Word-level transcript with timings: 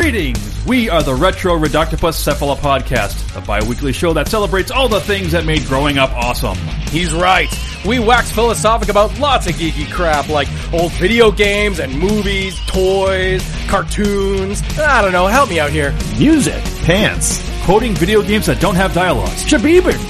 Greetings! 0.00 0.64
We 0.64 0.88
are 0.88 1.02
the 1.02 1.14
Retro 1.14 1.58
Reductopus 1.58 2.16
Cephala 2.24 2.56
Podcast, 2.56 3.36
a 3.36 3.42
bi-weekly 3.42 3.92
show 3.92 4.14
that 4.14 4.28
celebrates 4.28 4.70
all 4.70 4.88
the 4.88 4.98
things 4.98 5.32
that 5.32 5.44
made 5.44 5.66
growing 5.66 5.98
up 5.98 6.10
awesome. 6.12 6.56
He's 6.88 7.12
right. 7.12 7.54
We 7.84 7.98
wax 7.98 8.32
philosophic 8.32 8.88
about 8.88 9.18
lots 9.18 9.46
of 9.46 9.56
geeky 9.56 9.92
crap 9.92 10.30
like 10.30 10.48
old 10.72 10.90
video 10.92 11.30
games 11.30 11.80
and 11.80 11.92
movies, 11.92 12.58
toys, 12.66 13.44
cartoons. 13.68 14.62
I 14.78 15.02
don't 15.02 15.12
know, 15.12 15.26
help 15.26 15.50
me 15.50 15.60
out 15.60 15.70
here. 15.70 15.94
Music, 16.18 16.64
pants, 16.86 17.46
Quoting 17.64 17.94
video 17.94 18.22
games 18.22 18.46
that 18.46 18.58
don't 18.58 18.74
have 18.74 18.94
dialogues, 18.94 19.44
shabibans, 19.44 20.09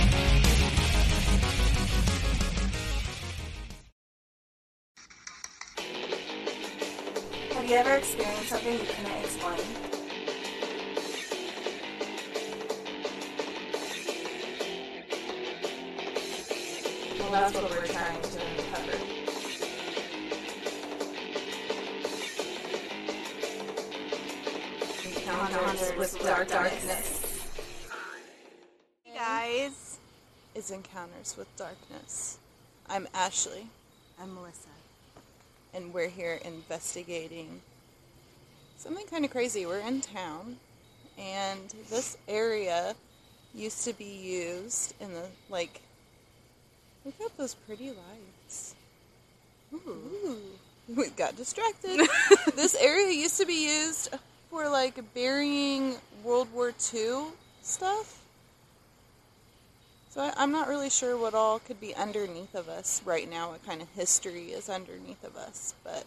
Darkness. 31.91 32.37
I'm 32.89 33.07
Ashley. 33.13 33.67
I'm 34.21 34.33
Melissa. 34.35 34.69
And 35.73 35.93
we're 35.93 36.09
here 36.09 36.39
investigating 36.45 37.61
something 38.77 39.05
kind 39.07 39.25
of 39.25 39.31
crazy. 39.31 39.65
We're 39.65 39.79
in 39.79 40.01
town, 40.01 40.57
and 41.17 41.73
this 41.89 42.17
area 42.27 42.95
used 43.53 43.85
to 43.85 43.93
be 43.93 44.05
used 44.05 44.93
in 44.99 45.13
the, 45.13 45.25
like, 45.49 45.81
look 47.05 47.15
at 47.25 47.37
those 47.37 47.55
pretty 47.55 47.89
lights. 47.89 48.75
Ooh. 49.73 50.37
We 50.87 51.09
got 51.09 51.35
distracted. 51.35 52.07
this 52.55 52.75
area 52.75 53.13
used 53.13 53.37
to 53.39 53.45
be 53.45 53.65
used 53.65 54.13
for, 54.49 54.69
like, 54.69 55.13
burying 55.13 55.95
World 56.23 56.47
War 56.53 56.73
II 56.93 57.23
stuff. 57.61 58.20
So 60.11 60.19
I, 60.19 60.33
I'm 60.35 60.51
not 60.51 60.67
really 60.67 60.89
sure 60.89 61.15
what 61.17 61.33
all 61.33 61.59
could 61.59 61.79
be 61.79 61.95
underneath 61.95 62.53
of 62.53 62.67
us 62.67 63.01
right 63.05 63.29
now, 63.29 63.51
what 63.51 63.65
kind 63.65 63.81
of 63.81 63.87
history 63.95 64.51
is 64.51 64.69
underneath 64.69 65.23
of 65.23 65.37
us, 65.37 65.73
but 65.85 66.05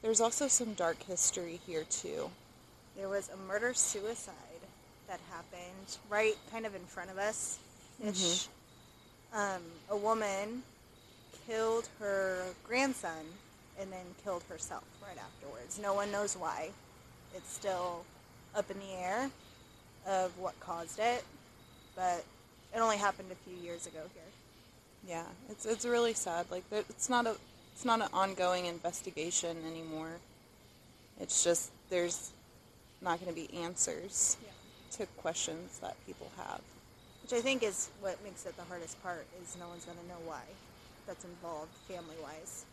there's 0.00 0.20
also 0.20 0.46
some 0.46 0.74
dark 0.74 1.02
history 1.02 1.58
here 1.66 1.84
too. 1.90 2.30
there 2.96 3.08
was 3.08 3.30
a 3.30 3.36
murder 3.48 3.74
suicide 3.74 4.34
that 5.08 5.18
happened 5.32 5.98
right 6.08 6.36
kind 6.52 6.66
of 6.66 6.76
in 6.76 6.82
front 6.82 7.10
of 7.10 7.18
us 7.18 7.58
ish. 8.06 8.46
Um, 9.34 9.62
a 9.90 9.96
woman 9.96 10.62
killed 11.48 11.88
her 11.98 12.44
grandson 12.64 13.24
and 13.80 13.90
then 13.90 14.06
killed 14.22 14.44
herself 14.48 14.84
right 15.02 15.18
afterwards. 15.18 15.80
No 15.82 15.94
one 15.94 16.12
knows 16.12 16.36
why. 16.36 16.70
It's 17.34 17.52
still 17.52 18.04
up 18.54 18.70
in 18.70 18.78
the 18.78 18.92
air 18.94 19.30
of 20.06 20.38
what 20.38 20.58
caused 20.60 21.00
it, 21.00 21.24
but 21.96 22.24
it 22.74 22.80
only 22.80 22.96
happened 22.96 23.28
a 23.30 23.48
few 23.48 23.56
years 23.62 23.86
ago 23.86 24.00
here. 24.14 24.22
Yeah, 25.06 25.24
it's 25.50 25.66
it's 25.66 25.84
really 25.84 26.14
sad. 26.14 26.46
Like 26.50 26.64
it's 26.72 27.08
not 27.08 27.26
a 27.26 27.36
it's 27.74 27.84
not 27.84 28.00
an 28.00 28.08
ongoing 28.12 28.66
investigation 28.66 29.56
anymore. 29.70 30.12
It's 31.20 31.44
just 31.44 31.70
there's 31.90 32.30
not 33.00 33.20
going 33.20 33.32
to 33.32 33.40
be 33.40 33.54
answers 33.58 34.36
to 34.92 35.06
questions 35.18 35.78
that 35.80 35.96
people 36.06 36.30
have. 36.36 36.60
Which 37.22 37.32
I 37.32 37.40
think 37.40 37.62
is 37.62 37.90
what 38.00 38.22
makes 38.24 38.46
it 38.46 38.56
the 38.56 38.64
hardest 38.64 39.02
part 39.02 39.26
is 39.42 39.56
no 39.58 39.68
one's 39.68 39.84
going 39.84 39.98
to 39.98 40.08
know 40.08 40.20
why 40.24 40.42
that's 41.06 41.24
involved 41.24 41.72
family 41.88 42.16
wise. 42.22 42.64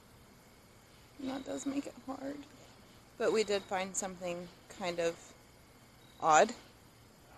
And 1.19 1.29
that 1.31 1.45
does 1.45 1.65
make 1.65 1.85
it 1.87 1.93
hard. 2.05 2.37
But 3.17 3.33
we 3.33 3.43
did 3.43 3.61
find 3.63 3.95
something 3.95 4.47
kind 4.79 4.99
of 4.99 5.15
odd. 6.21 6.51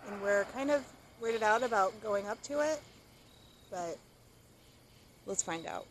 and 0.08 0.22
we're 0.22 0.44
kind 0.54 0.70
of 0.70 0.84
weirded 1.24 1.42
out 1.42 1.62
about 1.62 1.92
going 2.02 2.26
up 2.26 2.42
to 2.42 2.60
it, 2.60 2.80
but 3.70 3.96
Let's 5.26 5.42
find 5.42 5.66
out. 5.66 5.86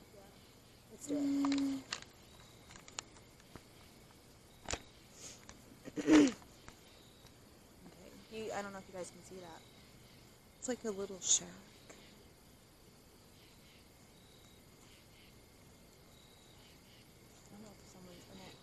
let's 0.92 1.08
do 1.08 1.16
it. 1.16 1.80
okay. 6.00 6.30
You, 8.32 8.46
I 8.56 8.62
don't 8.62 8.74
know 8.74 8.80
if 8.80 8.86
you 8.88 8.96
guys 8.96 9.12
can 9.12 9.24
see 9.28 9.42
that. 9.42 9.62
It's 10.60 10.68
like 10.70 10.84
a 10.86 10.92
little 10.92 11.20
shack. 11.20 11.48
I 17.50 17.56
don't 17.56 17.64
know 17.64 17.70
if 17.72 17.92
someone's 17.92 18.28
in 18.34 18.40
it. 18.40 18.56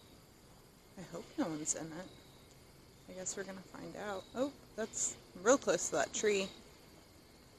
I 1.00 1.12
hope 1.12 1.24
no 1.36 1.44
one's 1.46 1.74
in 1.74 1.86
it. 1.86 3.10
I 3.10 3.12
guess 3.18 3.36
we're 3.36 3.42
gonna 3.44 3.58
find 3.72 3.94
out. 4.08 4.22
Oh, 4.36 4.52
that's 4.76 5.16
real 5.42 5.58
close 5.58 5.88
to 5.88 5.96
that 5.96 6.12
tree. 6.12 6.46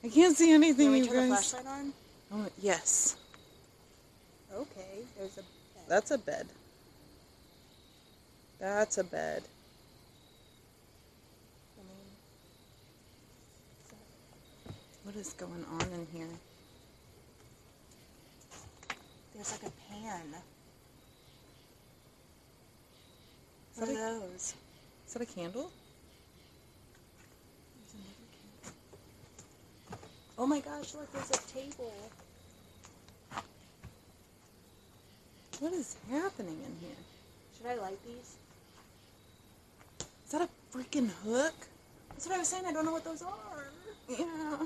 I 0.04 0.10
can't 0.10 0.36
see 0.36 0.52
anything, 0.54 0.88
Can 0.88 0.92
we 0.94 1.00
you 1.00 1.06
turn 1.06 1.30
the 1.30 1.36
guys. 1.36 1.52
flashlight 1.52 1.68
on? 1.68 1.94
Oh, 2.34 2.48
yes, 2.62 3.16
Okay, 4.54 5.06
there's 5.18 5.38
a 5.38 5.42
bed. 5.42 5.86
that's 5.88 6.12
a 6.12 6.18
bed. 6.18 6.48
That's 8.60 8.98
a 8.98 9.04
bed. 9.04 9.44
I 11.80 11.84
mean, 11.84 11.98
What 15.04 15.16
is 15.16 15.34
going 15.34 15.66
on 15.80 15.82
in 15.94 16.08
here? 16.14 16.28
there's 19.34 19.52
like 19.52 19.64
a 19.64 19.72
pan. 19.92 20.36
Is 23.74 23.80
What 23.80 23.90
are 23.90 23.94
a, 23.94 23.96
those? 23.96 24.54
is 25.08 25.14
that 25.14 25.22
a 25.22 25.26
candle? 25.26 25.72
There's 27.76 27.94
another 27.94 28.28
candle. 28.32 28.74
Oh 30.42 30.48
my 30.48 30.60
gosh, 30.60 30.96
look, 30.96 31.14
there's 31.14 31.30
a 31.30 31.54
table. 31.54 31.94
What 35.60 35.72
is 35.72 35.96
happening 36.10 36.58
in 36.66 36.76
here? 36.82 36.98
Should 37.56 37.68
I 37.68 37.76
light 37.76 38.04
these? 38.04 38.38
Is 40.26 40.32
that 40.32 40.42
a 40.42 40.50
freaking 40.76 41.12
hook? 41.24 41.54
That's 42.10 42.26
what 42.26 42.34
I 42.34 42.40
was 42.40 42.48
saying. 42.48 42.66
I 42.66 42.74
don't 42.74 42.86
know 42.86 42.92
what 42.92 43.04
those 43.04 43.22
are. 43.22 43.68
Yeah. 44.18 44.66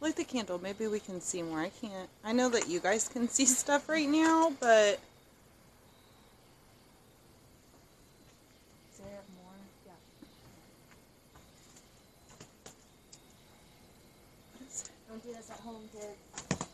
Light 0.00 0.14
the 0.14 0.22
candle. 0.22 0.60
Maybe 0.62 0.86
we 0.86 1.00
can 1.00 1.20
see 1.20 1.42
more. 1.42 1.58
I 1.58 1.70
can't. 1.70 2.08
I 2.24 2.32
know 2.32 2.48
that 2.48 2.68
you 2.68 2.78
guys 2.78 3.08
can 3.08 3.28
see 3.28 3.46
stuff 3.62 3.88
right 3.88 4.08
now, 4.08 4.52
but 4.60 5.00
Is 8.92 8.98
there 8.98 9.24
more? 9.42 9.58
Yeah. 9.86 9.92
what 15.10 15.38
is 15.38 15.50
it? 15.50 15.56
Don't 15.70 15.92
this 15.92 16.02
home, 16.02 16.16
kids. 16.48 16.66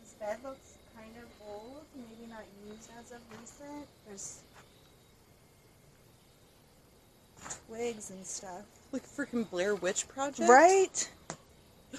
This 0.00 0.12
bed 0.20 0.36
looks 0.44 0.74
kind 0.94 1.12
of 1.16 1.48
old, 1.48 1.82
maybe 1.96 2.30
not 2.30 2.42
used 2.68 2.90
as 2.98 3.12
of 3.12 3.20
recent. 3.30 3.86
There's 4.06 4.40
twigs 7.66 8.10
and 8.10 8.26
stuff. 8.26 8.64
Like 8.92 9.06
freaking 9.06 9.48
Blair 9.48 9.74
Witch 9.74 10.06
Project? 10.08 10.48
Right? 10.48 11.10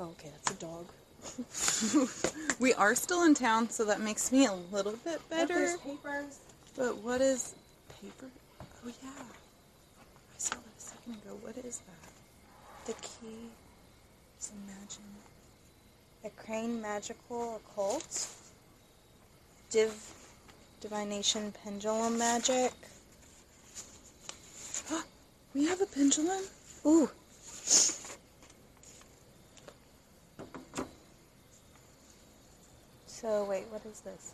Oh, 0.00 0.10
okay, 0.10 0.28
that's 0.30 0.52
a 0.52 0.54
dog. 0.54 0.86
We 2.60 2.72
are 2.74 2.94
still 2.94 3.24
in 3.24 3.34
town, 3.34 3.68
so 3.68 3.84
that 3.86 4.00
makes 4.00 4.30
me 4.30 4.46
a 4.46 4.52
little 4.52 4.94
bit 5.04 5.20
better. 5.28 5.54
There's 5.54 5.76
papers. 5.78 6.38
But 6.76 6.98
what 6.98 7.20
is 7.20 7.56
paper? 8.00 8.26
Oh 8.60 8.92
yeah, 9.02 9.10
I 9.10 10.38
saw 10.38 10.54
that 10.54 10.62
a 10.78 10.80
second 10.80 11.14
ago. 11.14 11.36
What 11.42 11.56
is 11.64 11.78
that? 11.78 12.12
The 12.86 12.92
key 13.02 13.50
is 14.38 14.52
imagine. 14.64 15.27
The 16.22 16.30
Crane 16.30 16.82
Magical 16.82 17.56
Occult. 17.56 18.26
Div 19.70 19.94
Divination 20.80 21.52
Pendulum 21.62 22.18
Magic. 22.18 22.72
We 25.54 25.66
have 25.66 25.80
a 25.80 25.86
pendulum. 25.86 26.42
Ooh. 26.84 27.10
So 33.06 33.44
wait, 33.44 33.64
what 33.70 33.84
is 33.86 34.00
this? 34.00 34.32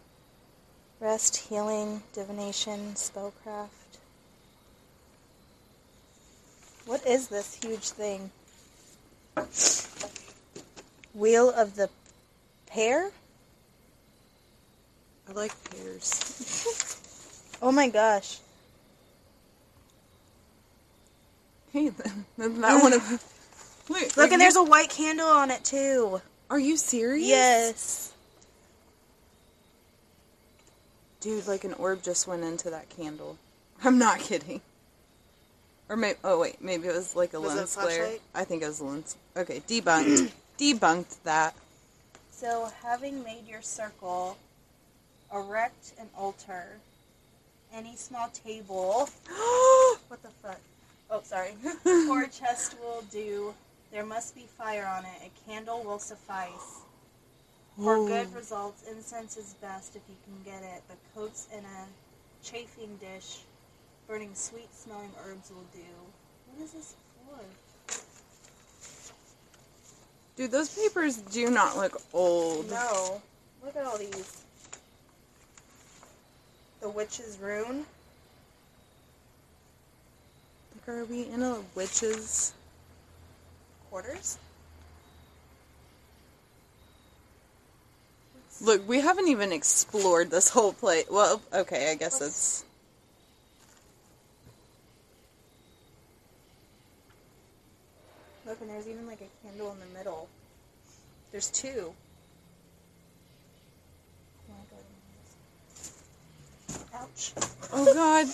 Rest, 1.01 1.37
healing, 1.37 2.03
divination, 2.13 2.95
spellcraft. 2.95 3.69
What 6.87 7.07
is 7.07 7.29
this 7.29 7.55
huge 7.55 7.91
thing? 7.91 8.31
Wheel 11.15 11.51
of 11.51 11.77
the 11.77 11.89
Pair? 12.67 13.11
I 15.29 15.33
like 15.33 15.53
pears. 15.71 16.91
Oh 17.63 17.73
my 17.73 17.89
gosh. 17.89 18.41
Hey, 21.73 21.89
then, 21.89 22.27
then 22.37 22.61
that 22.61 22.83
one 22.83 22.93
of. 22.93 23.25
Wait, 23.89 24.17
Look, 24.17 24.17
wait, 24.17 24.33
and 24.33 24.41
there's 24.41 24.57
a 24.57 24.63
white 24.63 24.89
candle 24.89 25.27
on 25.27 25.51
it 25.51 25.63
too. 25.63 26.21
Are 26.49 26.59
you 26.59 26.77
serious? 26.79 27.27
Yes. 27.29 28.13
Dude, 31.21 31.47
like 31.47 31.65
an 31.65 31.75
orb 31.75 32.03
just 32.03 32.27
went 32.27 32.45
into 32.45 32.71
that 32.71 32.89
candle. 32.89 33.37
I'm 33.83 33.99
not 33.99 34.21
kidding. 34.21 34.63
Or 35.91 35.97
maybe, 35.97 36.19
oh 36.25 36.41
wait, 36.41 36.63
maybe 36.63 36.89
it 36.89 36.95
was 36.95 37.15
like 37.15 37.35
a 37.35 37.41
Was 37.41 37.53
it 37.53 37.55
a 37.55 37.59
lens 37.59 37.75
flare. 37.75 38.11
I 38.35 38.45
think 38.45 38.63
it 38.63 38.69
was 38.69 38.81
a 38.81 38.85
lens. 38.85 39.17
Okay, 39.37 39.61
debunked. 39.69 40.33
Debunked 40.59 41.23
that. 41.25 41.55
So, 42.31 42.71
having 42.83 43.23
made 43.23 43.47
your 43.47 43.63
circle, 43.63 44.37
erect 45.33 45.95
an 45.99 46.09
altar, 46.17 46.67
any 47.73 47.97
small 47.97 48.29
table. 48.29 49.09
what 50.09 50.23
the 50.23 50.29
fuck? 50.43 50.61
Oh, 51.11 51.21
sorry. 51.23 51.55
or 52.11 52.23
a 52.23 52.29
chest 52.29 52.77
will 52.81 53.03
do. 53.11 53.55
There 53.93 54.05
must 54.05 54.35
be 54.35 54.47
fire 54.59 54.87
on 54.87 55.05
it. 55.05 55.31
A 55.31 55.51
candle 55.51 55.83
will 55.85 55.99
suffice. 55.99 56.83
For 57.77 58.07
good 58.07 58.33
results, 58.35 58.85
incense 58.89 59.37
is 59.37 59.55
best 59.55 59.97
if 59.97 60.03
you 60.09 60.15
can 60.25 60.53
get 60.53 60.63
it, 60.63 60.83
but 60.87 60.97
coats 61.15 61.49
in 61.53 61.65
a 61.65 61.87
chafing 62.45 62.97
dish, 62.99 63.41
burning 64.07 64.35
sweet 64.35 64.73
smelling 64.73 65.11
herbs 65.27 65.51
will 65.51 65.67
do. 65.73 65.81
What 66.47 66.65
is 66.65 66.73
this 66.73 66.95
for? 67.27 67.41
Dude, 70.37 70.51
those 70.51 70.69
papers 70.69 71.19
do 71.19 71.49
not 71.49 71.77
look 71.77 72.01
old. 72.13 72.69
No. 72.71 73.23
Look 73.65 73.77
at 73.77 73.85
all 73.85 73.99
these. 73.99 74.43
The 76.81 76.89
witch's 76.89 77.39
rune. 77.41 77.87
Like, 80.75 80.89
are 80.89 81.05
we 81.05 81.29
in 81.29 81.43
a 81.43 81.59
witch's? 81.75 82.53
Quarters. 83.91 84.39
Look, 88.61 88.87
we 88.89 89.01
haven't 89.01 89.29
even 89.29 89.53
explored 89.53 90.31
this 90.31 90.49
whole 90.49 90.73
place. 90.73 91.07
Well, 91.11 91.41
okay, 91.53 91.93
I 91.93 91.95
guess 91.95 92.21
it's. 92.21 92.65
And 98.65 98.73
there's 98.73 98.89
even 98.89 99.07
like 99.07 99.21
a 99.21 99.47
candle 99.47 99.73
in 99.73 99.79
the 99.81 99.99
middle. 99.99 100.27
There's 101.33 101.51
two. 101.51 101.93
Ouch. 106.95 107.33
Oh 107.73 107.93
god. 107.93 108.27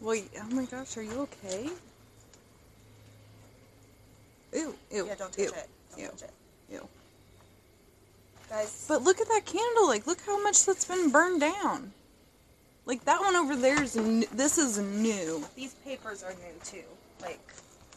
Y- 0.00 0.24
oh 0.40 0.54
my 0.54 0.64
gosh, 0.64 0.96
are 0.96 1.02
you 1.02 1.20
okay? 1.20 1.68
Ew, 4.52 4.74
ew. 4.90 5.06
Yeah, 5.06 5.14
don't 5.14 5.32
touch 5.32 5.38
ew, 5.38 5.44
it. 5.44 5.68
Don't 5.90 6.00
ew, 6.00 6.08
touch 6.08 6.22
it. 6.22 6.30
ew. 6.72 6.88
Guys, 8.50 8.84
But 8.88 9.02
look 9.02 9.20
at 9.20 9.28
that 9.28 9.44
candle. 9.46 9.86
Like, 9.86 10.06
look 10.08 10.20
how 10.26 10.42
much 10.42 10.64
that's 10.66 10.84
been 10.86 11.10
burned 11.10 11.40
down. 11.40 11.92
Like 12.86 13.04
that 13.04 13.20
one 13.20 13.36
over 13.36 13.54
there 13.54 13.80
is. 13.82 13.96
N- 13.96 14.24
this 14.32 14.58
is 14.58 14.78
new. 14.78 15.44
these 15.54 15.74
papers 15.84 16.22
are 16.24 16.32
new 16.32 16.58
too. 16.64 16.84
Like, 17.22 17.40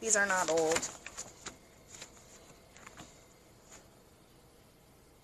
these 0.02 0.16
are 0.16 0.26
not 0.26 0.50
old. 0.50 0.90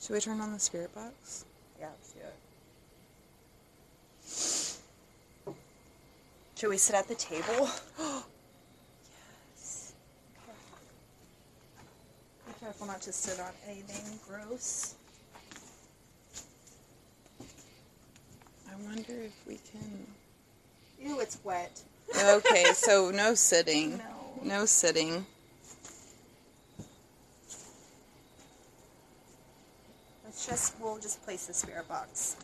Should 0.01 0.13
we 0.13 0.19
turn 0.19 0.41
on 0.41 0.51
the 0.51 0.59
spirit 0.59 0.93
box? 0.93 1.45
Yeah, 1.79 1.87
let's 1.87 2.11
do 2.11 2.19
it. 2.19 2.35
Should 6.57 6.69
we 6.69 6.77
sit 6.77 6.95
at 6.95 7.07
the 7.07 7.15
table? 7.15 7.69
yes. 9.55 9.93
Be 12.47 12.53
careful 12.59 12.87
not 12.87 13.01
to 13.01 13.13
sit 13.13 13.39
on 13.39 13.51
anything 13.67 14.19
gross. 14.27 14.95
I 18.69 18.75
wonder 18.85 19.13
if 19.21 19.33
we 19.47 19.59
can. 19.71 20.07
Ew, 20.99 21.19
it's 21.19 21.37
wet. 21.43 21.81
Okay, 22.23 22.65
so 22.73 23.11
no 23.13 23.33
sitting. 23.35 23.97
No. 23.97 24.03
No 24.43 24.65
sitting. 24.65 25.25
Let's 30.23 30.47
just, 30.47 30.79
we'll 30.79 30.97
just 30.97 31.23
place 31.23 31.45
the 31.45 31.53
spirit 31.53 31.87
box. 31.87 32.35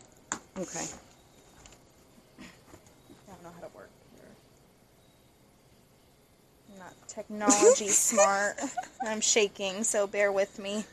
Okay. 0.57 0.85
I 2.39 2.43
don't 3.27 3.43
know 3.43 3.49
how 3.55 3.67
to 3.67 3.75
work 3.75 3.89
here. 4.15 4.29
I'm 6.71 6.79
not 6.79 6.93
technology 7.07 7.87
smart. 7.89 8.59
I'm 9.05 9.21
shaking, 9.21 9.83
so 9.83 10.07
bear 10.07 10.31
with 10.31 10.59
me. 10.59 10.85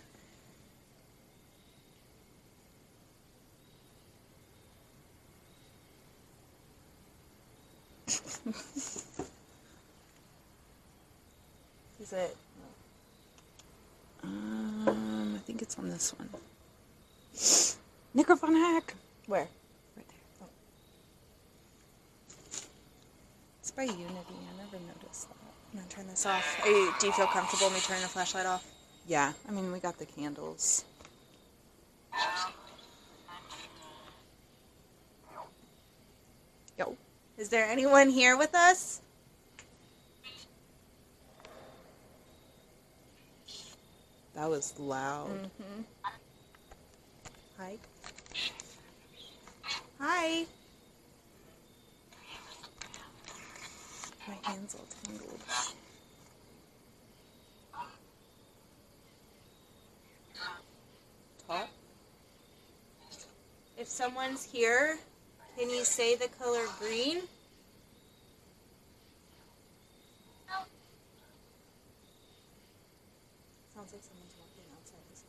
Is 12.07 12.13
it? 12.13 12.37
Um, 14.23 15.35
I 15.35 15.39
think 15.41 15.61
it's 15.61 15.77
on 15.77 15.91
this 15.91 16.15
one. 16.15 16.29
Necrophone 18.15 18.55
hack. 18.55 18.95
Where? 19.27 19.49
Right 19.97 20.07
there. 20.07 20.19
Oh. 20.41 20.47
It's 23.59 23.73
by 23.73 23.83
Unity. 23.83 24.05
I 24.07 24.57
never 24.57 24.79
noticed 24.87 25.29
that. 25.31 25.37
I'm 25.73 25.81
gonna 25.81 25.89
turn 25.89 26.07
this 26.07 26.25
off. 26.27 26.63
You, 26.65 26.95
do 27.01 27.09
you 27.09 27.13
feel 27.13 27.27
comfortable 27.27 27.71
me 27.71 27.81
turning 27.81 28.03
the 28.03 28.09
flashlight 28.09 28.47
off? 28.47 28.65
Yeah, 29.09 29.33
I 29.49 29.51
mean, 29.51 29.73
we 29.73 29.81
got 29.81 29.99
the 29.99 30.07
candles. 30.07 30.85
Yo. 36.79 36.97
Is 37.37 37.49
there 37.49 37.67
anyone 37.67 38.11
here 38.11 38.37
with 38.37 38.55
us? 38.55 39.01
That 44.37 44.51
was 44.51 44.79
loud. 44.79 45.31
Mm-hmm. 45.31 45.83
Hi. 47.59 47.79
Hi. 49.99 50.47
My 54.29 54.35
hands 54.43 54.75
all 54.75 54.87
tangled. 55.05 55.41
Top. 61.49 61.69
If 63.79 63.89
someone's 63.89 64.45
here, 64.45 64.99
can 65.57 65.71
you 65.71 65.85
say 65.85 66.15
the 66.17 66.29
color 66.39 66.67
green? 66.79 67.23
Sounds 73.77 73.93
like 73.93 74.03
someone's 74.03 74.33
walking 74.41 74.65
outside 74.73 75.05
this 75.11 75.23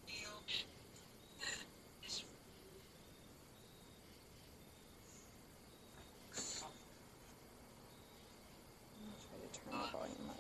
I'm 8.95 9.03
gonna 9.03 9.19
try 9.27 9.37
to 9.43 9.49
turn 9.59 9.75
the 9.75 9.91
volume 9.91 10.29
up. 10.29 10.39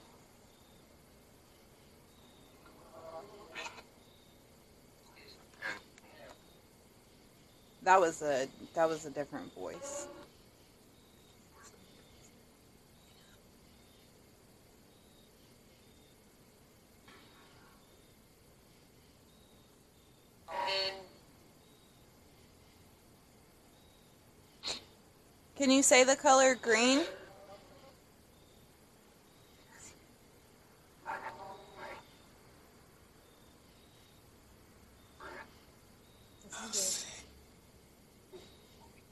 That 7.87 8.01
was 8.01 8.21
a 8.21 8.49
that 8.73 8.89
was 8.89 9.05
a 9.05 9.09
different 9.09 9.55
voice. 9.55 10.07
Can 25.55 25.71
you 25.71 25.81
say 25.81 26.03
the 26.03 26.17
color 26.17 26.55
green? 26.55 27.05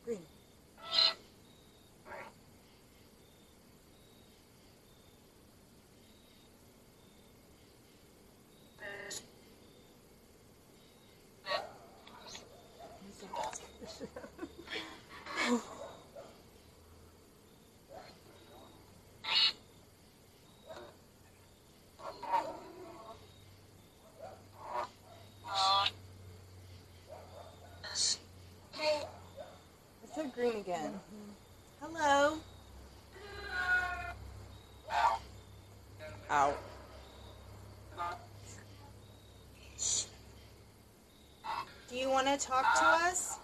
Green. 0.05 0.19
I 30.03 30.15
said 30.15 30.24
green 30.35 30.57
again. 30.57 30.91
Hello. 31.79 32.37
Out. 36.29 36.57
Do 41.89 41.95
you 41.95 42.09
want 42.09 42.27
to 42.27 42.37
talk 42.37 42.65
to 42.75 42.85
us? 43.07 43.39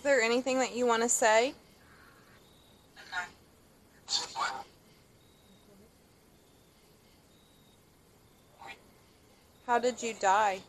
Is 0.00 0.04
there 0.04 0.22
anything 0.22 0.58
that 0.60 0.74
you 0.74 0.86
want 0.86 1.02
to 1.02 1.10
say? 1.10 1.52
How 9.66 9.78
did 9.78 10.02
you 10.02 10.14
die? 10.18 10.60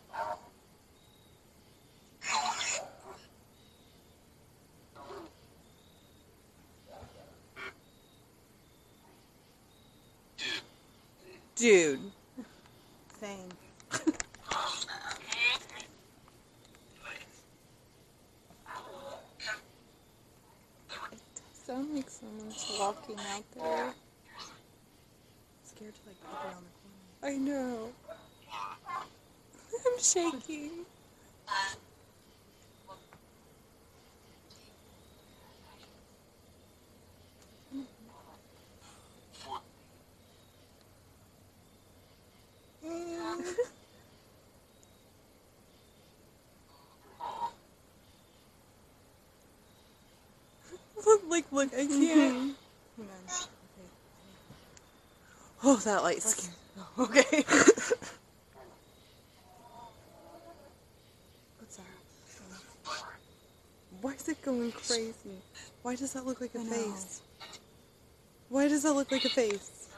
Dude. 11.56 12.02
Same. 13.22 13.48
Sound 21.72 21.96
like 21.96 22.10
someone's 22.10 22.66
walking 22.78 23.16
out 23.34 23.46
there. 23.56 23.94
Scared 25.63 25.94
to 25.94 26.01
like 26.06 26.22
pop 26.22 26.44
around 26.44 26.66
the 27.22 27.28
I 27.30 27.38
know. 27.38 27.94
I'm 29.86 30.00
shaking. 30.01 30.86
look, 51.51 51.74
I 51.74 51.86
can't. 51.86 52.55
Oh, 55.63 55.75
that 55.77 56.03
light's 56.03 56.36
scared. 56.36 56.55
Okay. 57.00 57.43
What's 61.60 61.77
that? 61.77 61.86
Why 64.01 64.13
is 64.13 64.27
it 64.29 64.41
going 64.41 64.72
crazy? 64.72 65.13
Why 65.84 65.96
does 65.96 66.13
that 66.13 66.25
look 66.25 66.41
like 66.41 66.55
a 66.55 66.60
face? 66.60 67.22
Why 68.50 68.67
does 68.67 68.84
that 68.84 68.93
look 68.93 69.12
like 69.12 69.25
a 69.25 69.29
face? 69.29 69.89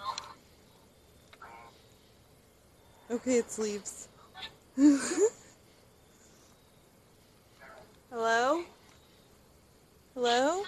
Okay, 3.09 3.37
it's 3.37 3.57
leaves. 3.59 4.07
Hello? 8.09 8.63
Hello? 10.13 10.63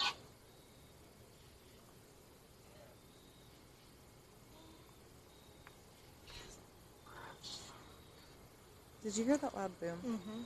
Did 9.06 9.16
you 9.18 9.24
hear 9.24 9.36
that 9.36 9.54
loud 9.54 9.70
boom? 9.78 9.98
Mm-hmm. 10.04 10.42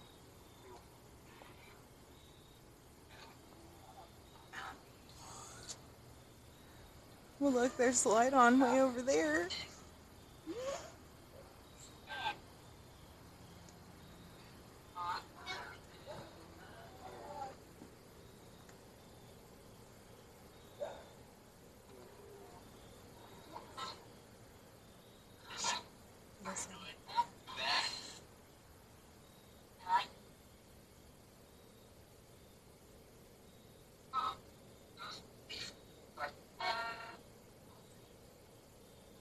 Well, 7.38 7.52
look, 7.52 7.74
there's 7.78 8.02
the 8.02 8.10
light 8.10 8.34
on 8.34 8.60
way 8.60 8.82
over 8.82 9.00
there. 9.00 9.48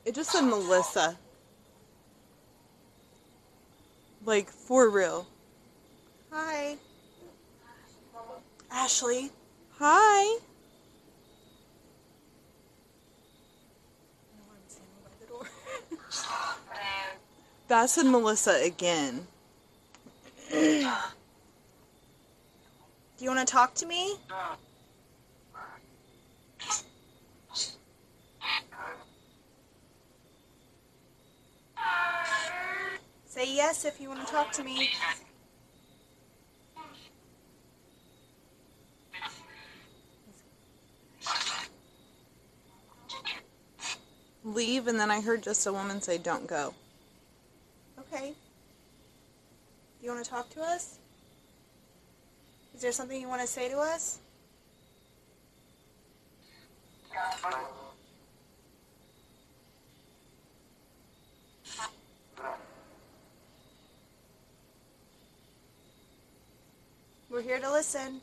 It 0.09 0.15
just 0.15 0.31
said 0.31 0.41
Melissa. 0.41 1.19
Like, 4.25 4.49
for 4.49 4.89
real. 4.89 5.27
Hi. 6.31 6.77
Ashley. 8.71 9.29
Hi. 9.77 9.85
I 9.85 10.39
know 14.33 14.49
I'm 14.49 14.67
standing 14.67 14.97
by 15.03 15.11
the 15.21 15.27
door. 15.27 15.45
That 17.67 17.91
said 17.91 18.07
Melissa 18.07 18.63
again. 18.63 19.27
Do 20.49 20.89
you 23.19 23.29
want 23.29 23.47
to 23.47 23.51
talk 23.51 23.75
to 23.75 23.85
me? 23.85 24.15
Uh, 24.31 24.55
Say 33.39 33.55
yes 33.55 33.85
if 33.85 34.01
you 34.01 34.09
want 34.09 34.27
to 34.27 34.33
talk 34.33 34.51
to 34.51 34.63
me. 34.65 34.89
Leave, 44.43 44.87
and 44.87 44.99
then 44.99 45.09
I 45.09 45.21
heard 45.21 45.41
just 45.41 45.65
a 45.67 45.71
woman 45.71 46.01
say, 46.01 46.17
don't 46.17 46.47
go. 46.47 46.73
Okay. 47.97 48.33
You 50.03 50.11
want 50.11 50.21
to 50.21 50.29
talk 50.29 50.49
to 50.55 50.61
us? 50.61 50.97
Is 52.75 52.81
there 52.81 52.91
something 52.91 53.21
you 53.21 53.29
want 53.29 53.39
to 53.39 53.47
say 53.47 53.69
to 53.69 53.77
us? 53.77 54.19
We're 67.29 67.41
here 67.43 67.59
to 67.59 67.71
listen. 67.71 68.21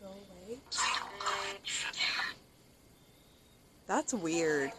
Go 0.00 0.06
away. 0.06 0.58
That's 3.88 4.14
weird. 4.14 4.70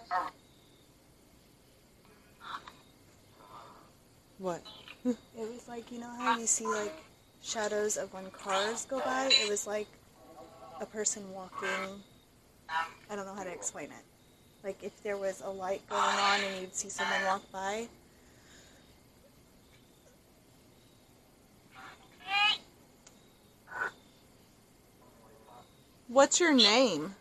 What? 4.37 4.63
It 5.05 5.17
was 5.35 5.67
like, 5.67 5.91
you 5.91 5.99
know 5.99 6.09
how 6.17 6.37
you 6.37 6.47
see 6.47 6.65
like 6.65 6.93
shadows 7.41 7.97
of 7.97 8.13
when 8.13 8.31
cars 8.31 8.85
go 8.85 9.01
by? 9.01 9.29
It 9.29 9.49
was 9.49 9.67
like 9.67 9.87
a 10.79 10.85
person 10.85 11.29
walking. 11.33 12.01
Um, 12.69 12.85
I 13.09 13.15
don't 13.15 13.25
know 13.25 13.33
how 13.33 13.43
to 13.43 13.51
explain 13.51 13.85
it. 13.85 14.05
Like 14.63 14.83
if 14.83 15.01
there 15.03 15.17
was 15.17 15.41
a 15.41 15.49
light 15.49 15.87
going 15.89 16.01
on 16.01 16.39
and 16.41 16.61
you'd 16.61 16.75
see 16.75 16.89
someone 16.89 17.23
walk 17.25 17.41
by. 17.51 17.87
What's 26.07 26.39
your 26.39 26.53
name? 26.53 27.15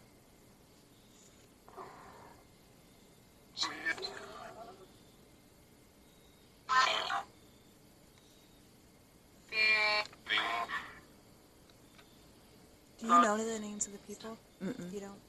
Do 12.99 13.07
you 13.07 13.23
know 13.23 13.37
the 13.37 13.61
names 13.61 13.87
of 13.87 13.93
the 13.93 13.99
people? 13.99 14.37
Mm-mm. 14.63 14.93
You 14.93 15.01
don't? 15.01 15.28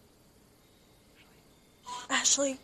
Ashley, 2.10 2.58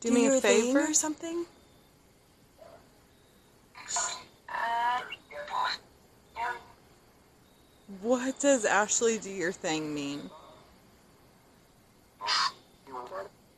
Do, 0.00 0.10
me 0.10 0.24
your 0.24 0.34
a 0.36 0.40
thing 0.40 0.74
favor. 0.74 0.90
or 0.90 0.94
something? 0.94 1.46
What 8.00 8.40
does 8.40 8.64
Ashley 8.64 9.18
do 9.18 9.30
your 9.30 9.52
thing 9.52 9.94
mean? 9.94 10.30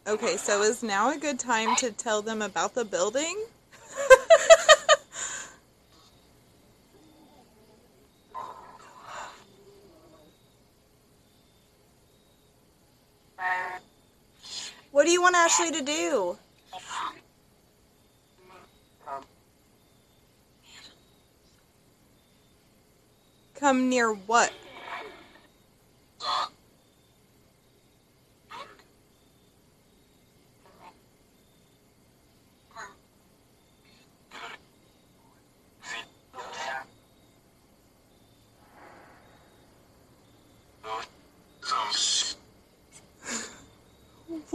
Okay, 0.07 0.37
so 0.37 0.63
is 0.63 0.83
now 0.83 1.11
a 1.11 1.19
good 1.19 1.39
time 1.39 1.75
to 1.77 1.91
tell 1.91 2.23
them 2.23 2.43
about 2.43 2.75
the 2.75 2.85
building? 2.85 3.45
you 15.17 15.23
want 15.23 15.35
Ashley 15.35 15.71
to 15.71 15.81
do? 15.81 16.39
Come 23.55 23.89
near 23.89 24.13
what? 24.13 24.53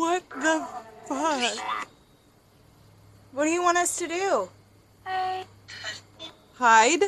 What 0.02 0.28
the 0.32 0.68
fuck? 1.06 1.58
What 3.34 3.44
do 3.44 3.52
you 3.52 3.62
want 3.62 3.78
us 3.78 3.98
to 3.98 4.08
do? 4.08 4.50
Hide? 6.56 7.04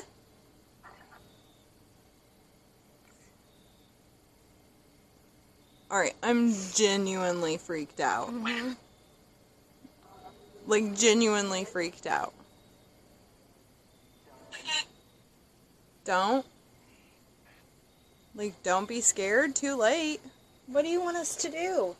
Alright, 5.90 6.14
I'm 6.22 6.54
genuinely 6.76 7.58
freaked 7.58 8.00
out. 8.00 8.30
Mm-hmm. 8.30 8.74
Like, 10.68 10.96
genuinely 10.96 11.66
freaked 11.66 12.06
out. 12.06 12.36
Don't. 16.06 16.46
Like, 18.36 18.54
don't 18.62 18.88
be 18.88 19.02
scared. 19.02 19.56
Too 19.56 19.76
late. 19.76 20.22
What 20.68 20.84
do 20.84 20.90
you 20.90 21.02
want 21.02 21.18
us 21.18 21.36
to 21.38 21.50
do? 21.50 21.96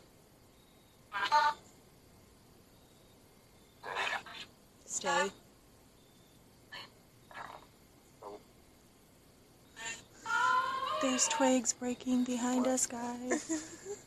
Stay. 4.86 5.28
There's 11.02 11.28
twigs 11.28 11.72
breaking 11.74 12.24
behind 12.24 12.66
us, 12.66 12.86
guys. 12.86 13.50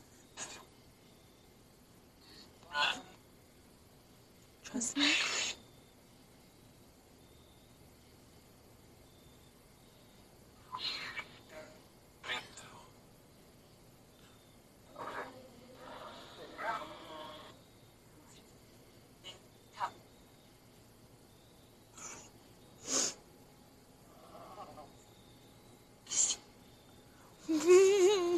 Trust 4.63 4.97
me. 4.97 5.11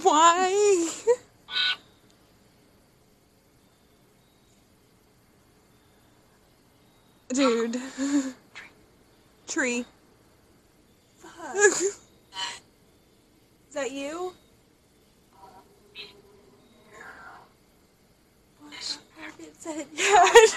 Why? 0.04 0.90
Dude. 7.40 7.80
Tree. 9.48 9.86
Is 11.56 11.98
that 13.74 13.92
you? 13.94 14.34
It 19.40 19.56
said, 19.58 19.86
Yeah, 19.96 20.04
I 20.18 20.48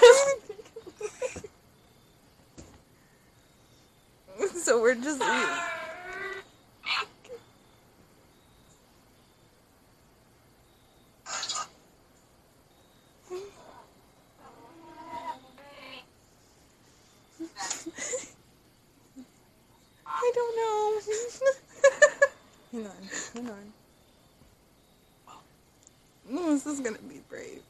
just. 4.41 4.65
so 4.65 4.81
we're 4.81 4.95
just. 4.95 5.21
I 20.05 20.31
don't 20.35 20.55
know. 20.55 20.99
hang 22.71 22.87
on, 22.87 22.93
hang 23.43 23.51
on. 23.51 23.73
Oh, 26.31 26.53
this 26.53 26.65
is 26.65 26.79
gonna 26.79 26.97
be 26.99 27.21
brave. 27.29 27.61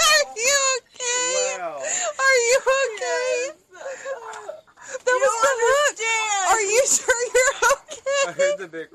Are 0.00 0.24
you 0.36 0.56
okay? 0.78 1.60
Are 2.18 2.38
you 2.38 2.58
okay? 2.58 3.34
That 5.04 5.16
was 5.20 5.34
the 5.42 5.52
look. 5.62 5.98
Are 6.48 6.62
you 6.62 6.82
sure 6.86 7.22
you're 7.34 7.56
okay? 7.72 8.22
I 8.26 8.32
heard 8.32 8.58
the 8.58 8.68
big. 8.68 8.88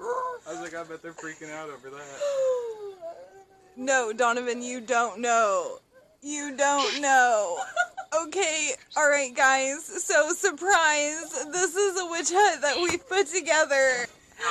I 0.48 0.52
was 0.52 0.60
like, 0.62 0.74
I 0.76 0.84
bet 0.84 1.02
they're 1.02 1.14
freaking 1.14 1.52
out 1.52 1.70
over 1.70 1.90
that. 1.90 2.20
No, 3.76 4.12
Donovan, 4.34 4.64
you 4.64 4.82
don't 4.82 5.20
know. 5.20 5.78
You 6.24 6.58
don't 6.58 7.02
know. 7.02 7.56
Okay, 8.26 8.72
alright, 8.98 9.36
guys. 9.36 9.86
So, 9.86 10.34
surprise. 10.34 11.46
This 11.52 11.76
is 11.76 12.00
a 12.00 12.06
witch 12.08 12.32
hut 12.34 12.62
that 12.62 12.78
we 12.78 12.98
put 12.98 13.28
together. 13.28 14.08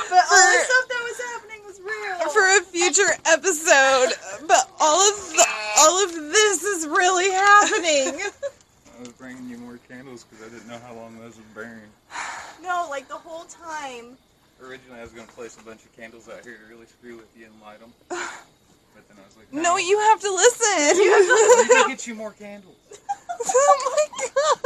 But 0.09 0.23
all 0.31 0.53
the 0.53 0.59
For- 0.59 0.65
stuff 0.65 0.89
that 0.89 1.03
was 1.03 1.21
happening 1.33 1.65
was 1.67 1.81
real. 1.81 2.31
for 2.31 2.59
a 2.59 2.63
future 2.63 3.11
episode, 3.27 4.47
but 4.47 4.71
all 4.79 5.01
of 5.11 5.31
the, 5.35 5.47
all 5.79 6.05
of 6.05 6.13
this 6.15 6.63
is 6.63 6.87
really 6.87 7.31
happening. 7.33 8.21
I 8.97 9.01
was 9.01 9.09
bringing 9.19 9.49
you 9.49 9.59
more 9.59 9.81
candles 9.89 10.25
because 10.25 10.47
I 10.47 10.49
didn't 10.49 10.69
know 10.69 10.79
how 10.79 10.95
long 10.95 11.19
those 11.19 11.37
would 11.37 11.55
burn. 11.55 11.83
No, 12.63 12.87
like 12.89 13.09
the 13.09 13.15
whole 13.15 13.47
time. 13.47 14.17
Originally, 14.63 15.01
I 15.01 15.03
was 15.03 15.11
going 15.11 15.27
to 15.27 15.33
place 15.33 15.59
a 15.61 15.65
bunch 15.65 15.85
of 15.85 15.93
candles 15.97 16.29
out 16.29 16.45
here 16.45 16.57
to 16.57 16.73
really 16.73 16.87
screw 16.87 17.17
with 17.17 17.37
you 17.37 17.47
and 17.47 17.61
light 17.61 17.81
them. 17.81 17.93
But 18.95 19.09
then 19.09 19.17
I 19.19 19.23
was 19.27 19.37
like, 19.37 19.53
No, 19.53 19.77
you 19.77 19.99
have 19.99 20.21
to 20.21 20.31
listen. 20.33 20.97
You 21.03 21.11
have 21.13 21.27
to 21.27 21.33
listen. 21.33 21.69
We 21.69 21.75
can 21.75 21.89
get 21.97 22.07
you 22.07 22.15
more 22.15 22.33
candles. 22.33 22.77
oh 23.47 23.97
my 23.97 24.07
god. 24.27 24.59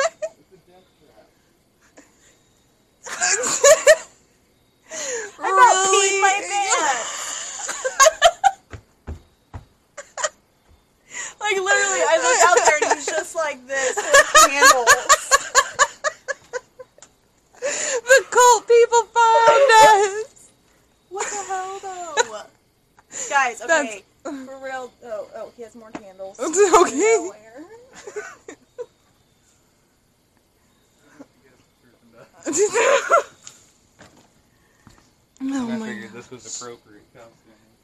I 5.39 5.41
about 5.53 5.93
peed 5.93 6.21
my 6.21 6.41
pants. 6.49 7.75
like 11.41 11.57
literally, 11.57 12.03
I 12.09 12.17
look 12.23 12.41
out 12.49 12.59
there 12.67 12.79
and 12.83 12.93
he's 12.99 13.07
just 13.07 13.35
like 13.35 13.67
this 13.67 13.97
with 13.97 14.33
candles. 14.51 14.95
The 17.61 18.25
cult 18.31 18.69
people 18.69 19.03
found 19.05 19.71
us. 19.73 20.51
What 21.09 21.27
the 21.27 21.43
hell, 21.49 21.79
though? 21.83 22.43
Guys, 23.31 23.61
okay, 23.63 24.03
for 24.33 24.59
real. 24.65 24.93
Oh, 25.05 25.29
oh, 25.37 25.53
he 25.57 25.63
has 25.63 25.75
more 25.75 25.91
candles. 25.91 26.39
It's 26.41 26.75
okay. 26.83 27.29
Where? 27.29 27.65
Oh 35.43 35.71
I 35.71 35.77
my 35.77 35.87
figured 35.89 36.13
god. 36.13 36.13
this 36.19 36.31
was 36.31 36.61
appropriate 36.63 37.03
costume. 37.13 37.33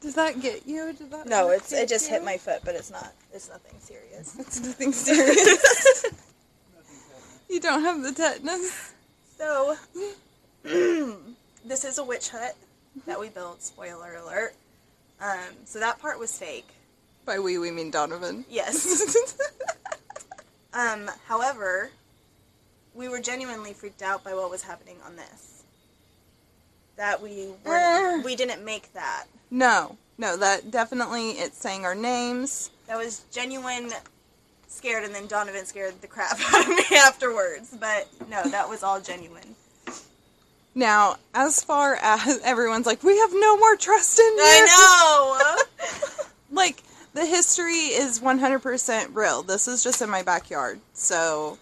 Does 0.01 0.15
that 0.15 0.41
get 0.41 0.67
you? 0.67 0.93
Did 0.93 1.11
that 1.13 1.27
No, 1.27 1.51
it's 1.51 1.71
get 1.71 1.83
it 1.85 1.89
just 1.89 2.09
you? 2.09 2.15
hit 2.15 2.25
my 2.25 2.37
foot, 2.37 2.61
but 2.65 2.75
it's 2.75 2.91
not. 2.91 3.13
It's 3.33 3.49
nothing 3.49 3.75
serious. 3.81 4.37
It's 4.39 4.61
nothing 4.61 4.93
serious. 4.93 6.05
you 7.49 7.61
don't 7.61 7.83
have 7.83 8.03
the 8.03 8.13
tetanus. 8.13 8.93
So, 9.39 9.77
this 10.65 11.85
is 11.85 11.99
a 11.99 12.05
witch 12.05 12.31
hut 12.31 12.57
that 13.07 13.21
we 13.21 13.29
built. 13.29 13.63
Spoiler 13.63 14.17
alert. 14.17 14.55
Um, 15.23 15.55
so 15.65 15.79
that 15.79 16.01
part 16.01 16.19
was 16.19 16.37
fake. 16.37 16.67
By 17.25 17.39
we, 17.39 17.57
we 17.59 17.71
mean 17.71 17.91
Donovan. 17.91 18.45
Yes. 18.51 19.17
um, 20.75 21.09
however, 21.27 21.91
we 22.95 23.09
were 23.09 23.21
genuinely 23.21 23.73
freaked 23.73 24.03
out 24.03 24.25
by 24.25 24.35
what 24.35 24.51
was 24.51 24.63
happening 24.63 24.97
on 25.07 25.15
this. 25.15 25.63
That 26.97 27.23
we 27.23 27.49
weren't, 27.65 28.25
we 28.25 28.37
didn't 28.37 28.65
make 28.65 28.93
that. 28.93 29.25
no, 29.51 29.97
no, 30.19 30.37
that 30.37 30.71
definitely, 30.71 31.31
it's 31.31 31.57
saying 31.57 31.85
our 31.85 31.95
names. 31.95 32.71
That 32.87 32.99
was 32.99 33.25
genuine 33.31 33.91
scared, 34.69 35.05
and 35.05 35.15
then 35.15 35.27
Donovan 35.27 35.65
scared 35.65 36.01
the 36.01 36.07
crap 36.07 36.39
out 36.53 36.63
of 36.63 36.69
me 36.69 36.97
afterwards. 36.97 37.77
But 37.79 38.09
no, 38.29 38.43
that 38.51 38.69
was 38.69 38.83
all 38.83 39.01
genuine. 39.01 39.55
Now, 40.75 41.17
as 41.35 41.63
far 41.63 41.95
as 42.01 42.41
everyone's 42.45 42.87
like, 42.87 43.03
we 43.03 43.19
have 43.19 43.31
no 43.33 43.57
more 43.59 43.77
trust 43.77 44.19
in 44.19 44.25
you. 44.25 44.43
I 44.45 45.57
know. 45.59 45.63
Like, 46.55 46.83
the 47.15 47.25
history 47.25 47.73
is 47.73 48.21
100% 48.21 49.15
real. 49.15 49.43
This 49.43 49.67
is 49.69 49.83
just 49.83 50.03
in 50.03 50.11
my 50.11 50.23
backyard. 50.23 50.81
So, 50.93 51.57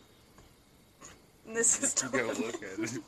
this 1.46 1.80
is 1.82 1.94
You 2.02 2.08
go 2.18 2.26
look 2.26 2.56
at 2.56 2.78
it. 2.78 2.98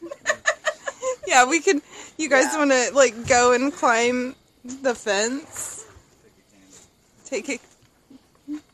yeah, 1.27 1.45
we 1.49 1.59
can. 1.59 1.83
You 2.19 2.29
guys 2.29 2.53
Yeah. 2.53 2.59
want 2.59 2.71
to, 2.71 2.91
like, 2.95 3.27
go 3.27 3.53
and 3.53 3.73
climb 3.73 4.37
the 4.65 4.95
fence? 4.95 5.85
Take 7.25 7.49
a. 7.49 7.59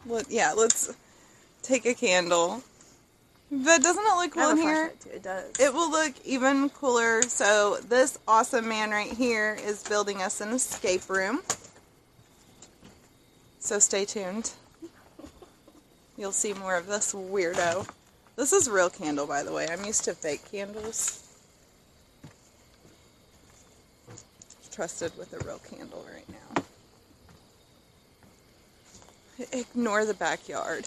Let, 0.05 0.31
yeah, 0.31 0.53
let's 0.53 0.93
take 1.63 1.87
a 1.87 1.95
candle. 1.95 2.63
But 3.51 3.83
doesn't 3.83 4.05
it 4.05 4.15
look 4.17 4.33
cool 4.33 4.51
in 4.51 4.59
here? 4.59 4.93
It 5.07 5.23
does. 5.23 5.59
It 5.59 5.73
will 5.73 5.91
look 5.91 6.15
even 6.25 6.69
cooler. 6.69 7.23
So, 7.23 7.79
this 7.89 8.19
awesome 8.29 8.69
man 8.69 8.91
right 8.91 9.11
here 9.11 9.57
is 9.65 9.83
building 9.83 10.21
us 10.21 10.43
an 10.43 10.51
escape 10.51 11.09
room. 11.09 11.41
So, 13.59 13.79
stay 13.79 14.05
tuned. 14.05 14.53
You'll 16.19 16.33
see 16.33 16.53
more 16.53 16.77
of 16.77 16.87
this 16.87 17.15
weirdo. 17.15 17.89
This 18.37 18.53
is 18.53 18.69
real 18.69 18.91
candle, 18.91 19.27
by 19.27 19.43
the 19.43 19.53
way. 19.53 19.67
I'm 19.71 19.85
used 19.85 20.05
to 20.05 20.15
fake 20.15 20.43
candles. 20.51 21.25
Trusted 24.71 25.17
with 25.19 25.33
a 25.33 25.45
real 25.45 25.61
candle 25.71 26.07
right 26.13 26.29
now. 26.29 26.63
Ignore 29.53 30.05
the 30.05 30.15
backyard. 30.15 30.87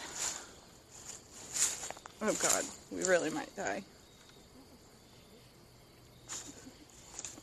Oh 2.24 2.34
god, 2.42 2.64
we 2.92 3.04
really 3.04 3.30
might 3.32 3.54
die. 3.56 3.82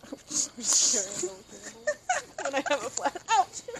when 2.45 2.55
I 2.55 2.63
have 2.69 2.85
a 2.85 2.91
flash. 2.91 3.13
Ouch. 3.31 3.49
So 3.49 3.73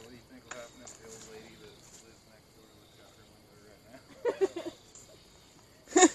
what 0.00 0.08
do 0.08 0.14
you 0.16 0.22
think 0.32 0.44
will 0.48 0.56
happen 0.56 0.80
if 0.82 0.96
the 0.96 1.04
old 1.12 1.24
lady 1.30 1.52
that 1.60 1.76
lives 1.76 2.24
next 2.32 2.56
door 2.56 2.72
looks 2.80 2.96
out 3.04 3.12
her 3.20 3.28
window 3.36 3.60
right 3.68 3.84
now? 5.94 6.08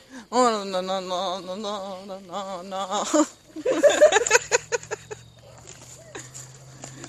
Oh 0.32 0.64
no 0.64 0.80
no 0.80 1.00
no 1.00 1.40
no 1.40 1.54
no 1.54 2.04
no 2.04 2.18
no 2.20 2.62
no. 2.62 3.26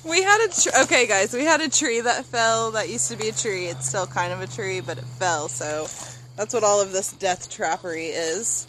We 0.07 0.21
had 0.23 0.47
a 0.49 0.61
tr- 0.61 0.81
okay, 0.83 1.07
guys. 1.07 1.33
We 1.33 1.43
had 1.43 1.61
a 1.61 1.69
tree 1.69 2.01
that 2.01 2.25
fell. 2.25 2.71
That 2.71 2.89
used 2.89 3.09
to 3.11 3.17
be 3.17 3.29
a 3.29 3.31
tree. 3.31 3.65
It's 3.67 3.87
still 3.87 4.07
kind 4.07 4.31
of 4.33 4.41
a 4.41 4.47
tree, 4.47 4.79
but 4.81 4.97
it 4.97 5.03
fell. 5.03 5.47
So 5.47 5.87
that's 6.35 6.53
what 6.53 6.63
all 6.63 6.81
of 6.81 6.91
this 6.91 7.13
death 7.13 7.49
trappery 7.49 8.07
is. 8.07 8.67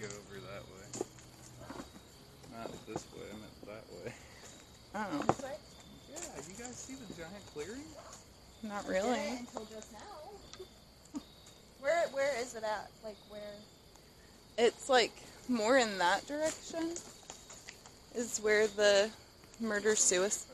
You'd 0.00 0.08
go 0.08 0.14
over 0.16 0.40
that 0.40 0.64
way. 0.70 1.06
Not 2.58 2.86
this 2.86 3.04
way, 3.14 3.26
I 3.30 3.34
meant 3.38 3.66
that 3.66 3.84
way. 4.04 4.12
Oh, 4.94 5.34
Yeah, 6.10 6.18
do 6.44 6.52
you 6.52 6.58
guys 6.64 6.74
see 6.76 6.94
the 6.94 7.14
giant 7.14 7.46
clearing? 7.54 7.82
not 8.62 8.86
really. 8.88 9.20
Until 9.38 9.64
just 9.66 9.92
now. 9.92 10.00
Where 11.80 12.06
where 12.12 12.40
is 12.40 12.54
it 12.56 12.64
at? 12.64 12.90
Like 13.04 13.16
where? 13.28 13.40
It's 14.58 14.88
like 14.88 15.12
more 15.48 15.78
in 15.78 15.96
that 15.98 16.26
direction. 16.26 16.94
Is 18.16 18.38
where 18.40 18.66
the 18.66 19.10
murder 19.60 19.94
suicide 19.94 20.47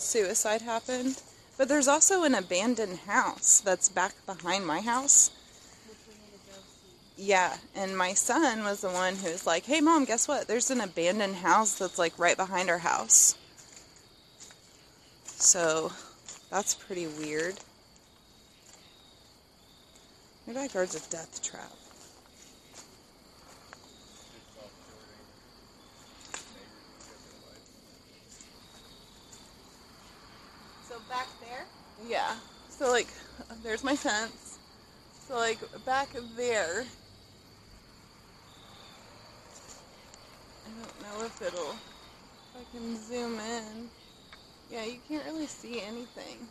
suicide 0.00 0.62
happened. 0.62 1.22
But 1.56 1.68
there's 1.68 1.88
also 1.88 2.24
an 2.24 2.34
abandoned 2.34 3.00
house 3.00 3.60
that's 3.60 3.88
back 3.88 4.14
behind 4.26 4.66
my 4.66 4.80
house. 4.80 5.30
Yeah, 7.16 7.58
and 7.74 7.98
my 7.98 8.14
son 8.14 8.64
was 8.64 8.80
the 8.80 8.88
one 8.88 9.16
who 9.16 9.30
was 9.30 9.46
like, 9.46 9.66
"Hey, 9.66 9.82
mom, 9.82 10.06
guess 10.06 10.26
what? 10.26 10.48
There's 10.48 10.70
an 10.70 10.80
abandoned 10.80 11.36
house 11.36 11.74
that's 11.74 11.98
like 11.98 12.18
right 12.18 12.36
behind 12.36 12.70
our 12.70 12.78
house." 12.78 13.34
So, 15.26 15.92
that's 16.50 16.74
pretty 16.74 17.06
weird. 17.06 17.56
Your 20.46 20.54
backyard's 20.54 20.94
a 20.94 21.10
death 21.10 21.42
trap. 21.42 21.70
So 30.88 30.98
back 31.08 31.28
there. 31.40 31.66
Yeah. 32.10 32.34
So 32.68 32.90
like, 32.90 33.06
there's 33.62 33.84
my 33.84 33.94
fence. 33.94 34.58
So 35.28 35.36
like 35.36 35.60
back 35.84 36.08
there. 36.36 36.84
I 40.66 40.70
don't 40.74 41.02
know 41.02 41.24
if 41.24 41.40
it'll. 41.40 41.70
If 41.70 42.56
I 42.56 42.76
can 42.76 43.00
zoom 43.00 43.38
in. 43.38 43.88
Yeah, 44.72 44.84
you 44.86 44.98
can't 45.08 45.24
really 45.26 45.46
see 45.46 45.80
anything. 45.82 46.48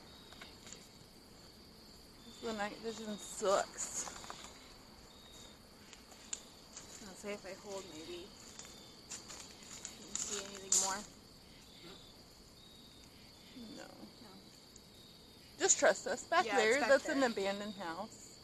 The 2.41 2.53
night 2.53 2.77
vision 2.81 3.17
sucks. 3.17 4.05
Let's 7.05 7.19
say 7.21 7.33
if 7.33 7.45
I 7.45 7.51
hold, 7.67 7.83
maybe. 7.93 8.23
Can 9.91 10.07
you 10.07 10.15
see 10.15 10.39
anything 10.39 10.71
more? 10.85 10.99
No. 13.75 13.98
Trust 15.75 16.07
us. 16.07 16.23
Back 16.23 16.45
Yeah, 16.45 16.57
there, 16.57 16.79
back 16.79 16.89
that's 16.89 17.03
there. 17.05 17.15
an 17.15 17.23
abandoned 17.23 17.73
house. 17.81 18.35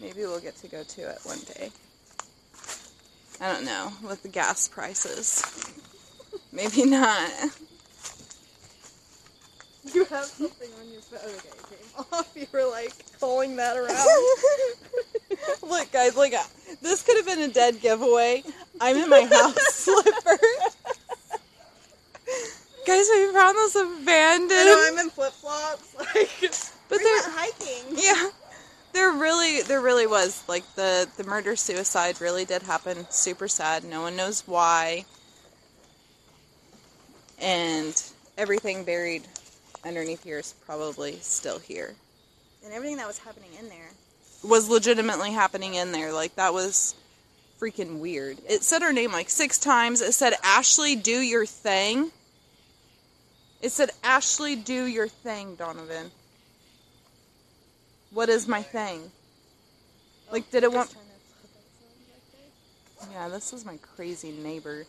Maybe 0.00 0.20
we'll 0.22 0.40
get 0.40 0.56
to 0.58 0.68
go 0.68 0.82
to 0.82 1.00
it 1.10 1.18
one 1.24 1.38
day. 1.56 1.70
I 3.40 3.52
don't 3.52 3.64
know, 3.64 3.92
with 4.08 4.22
the 4.22 4.28
gas 4.28 4.68
prices. 4.68 5.42
Maybe 6.52 6.84
not. 6.84 7.30
You 9.92 10.04
have 10.04 10.24
something 10.26 10.68
on 10.80 10.92
your 10.92 11.00
phone. 11.02 11.18
Okay, 11.28 11.48
it 11.48 11.68
came 11.70 12.04
off. 12.12 12.30
You 12.36 12.46
were 12.52 12.70
like 12.70 12.92
pulling 13.18 13.56
that 13.56 13.76
around. 13.76 14.08
Look, 15.68 15.90
guys, 15.92 16.14
look 16.16 16.32
this. 16.82 17.02
Could 17.02 17.16
have 17.16 17.26
been 17.26 17.40
a 17.40 17.52
dead 17.52 17.80
giveaway. 17.80 18.42
I'm 18.80 18.96
in 18.96 19.08
my 19.08 19.22
house 19.24 19.56
slipper. 19.74 20.38
Guys, 23.02 23.26
we 23.26 23.32
found 23.32 23.56
this 23.56 23.74
abandoned. 23.74 24.52
I 24.52 24.64
know 24.64 24.88
I'm 24.92 24.98
in 24.98 25.10
flip 25.10 25.32
flops. 25.32 25.94
Like, 25.98 26.52
but 26.88 26.98
we 26.98 27.04
they're 27.04 27.16
went 27.16 27.32
hiking. 27.34 27.96
yeah. 27.96 28.30
There 28.92 29.12
really 29.12 29.62
there 29.62 29.80
really 29.80 30.06
was 30.06 30.44
like 30.46 30.62
the 30.74 31.08
the 31.16 31.24
murder 31.24 31.56
suicide 31.56 32.20
really 32.20 32.44
did 32.44 32.62
happen. 32.62 33.06
Super 33.10 33.48
sad. 33.48 33.84
No 33.84 34.02
one 34.02 34.14
knows 34.14 34.42
why. 34.46 35.04
And 37.40 38.00
everything 38.36 38.84
buried 38.84 39.22
underneath 39.84 40.22
here 40.22 40.38
is 40.38 40.54
probably 40.66 41.18
still 41.22 41.58
here. 41.58 41.94
And 42.64 42.72
everything 42.72 42.98
that 42.98 43.06
was 43.06 43.18
happening 43.18 43.50
in 43.58 43.68
there. 43.68 43.90
Was 44.44 44.68
legitimately 44.68 45.32
happening 45.32 45.74
in 45.74 45.92
there. 45.92 46.12
Like 46.12 46.34
that 46.36 46.52
was 46.52 46.94
freaking 47.60 48.00
weird. 48.00 48.38
It 48.48 48.62
said 48.62 48.82
her 48.82 48.92
name 48.92 49.12
like 49.12 49.30
six 49.30 49.58
times. 49.58 50.02
It 50.02 50.12
said 50.12 50.34
Ashley, 50.44 50.94
do 50.94 51.18
your 51.20 51.46
thing. 51.46 52.12
It 53.62 53.70
said 53.70 53.90
Ashley, 54.02 54.56
do 54.56 54.86
your 54.86 55.08
thing, 55.08 55.54
Donovan. 55.54 56.10
What 58.10 58.28
is 58.28 58.46
my 58.46 58.60
thing? 58.60 59.10
Like, 60.30 60.50
did 60.50 60.64
it 60.64 60.72
want? 60.72 60.90
Just 60.90 60.96
trying 60.96 61.06
to 61.06 61.12
flip 62.98 63.08
it 63.08 63.14
Yeah, 63.14 63.28
this 63.28 63.52
is 63.52 63.64
my 63.64 63.78
crazy 63.78 64.32
neighbor. 64.32 64.84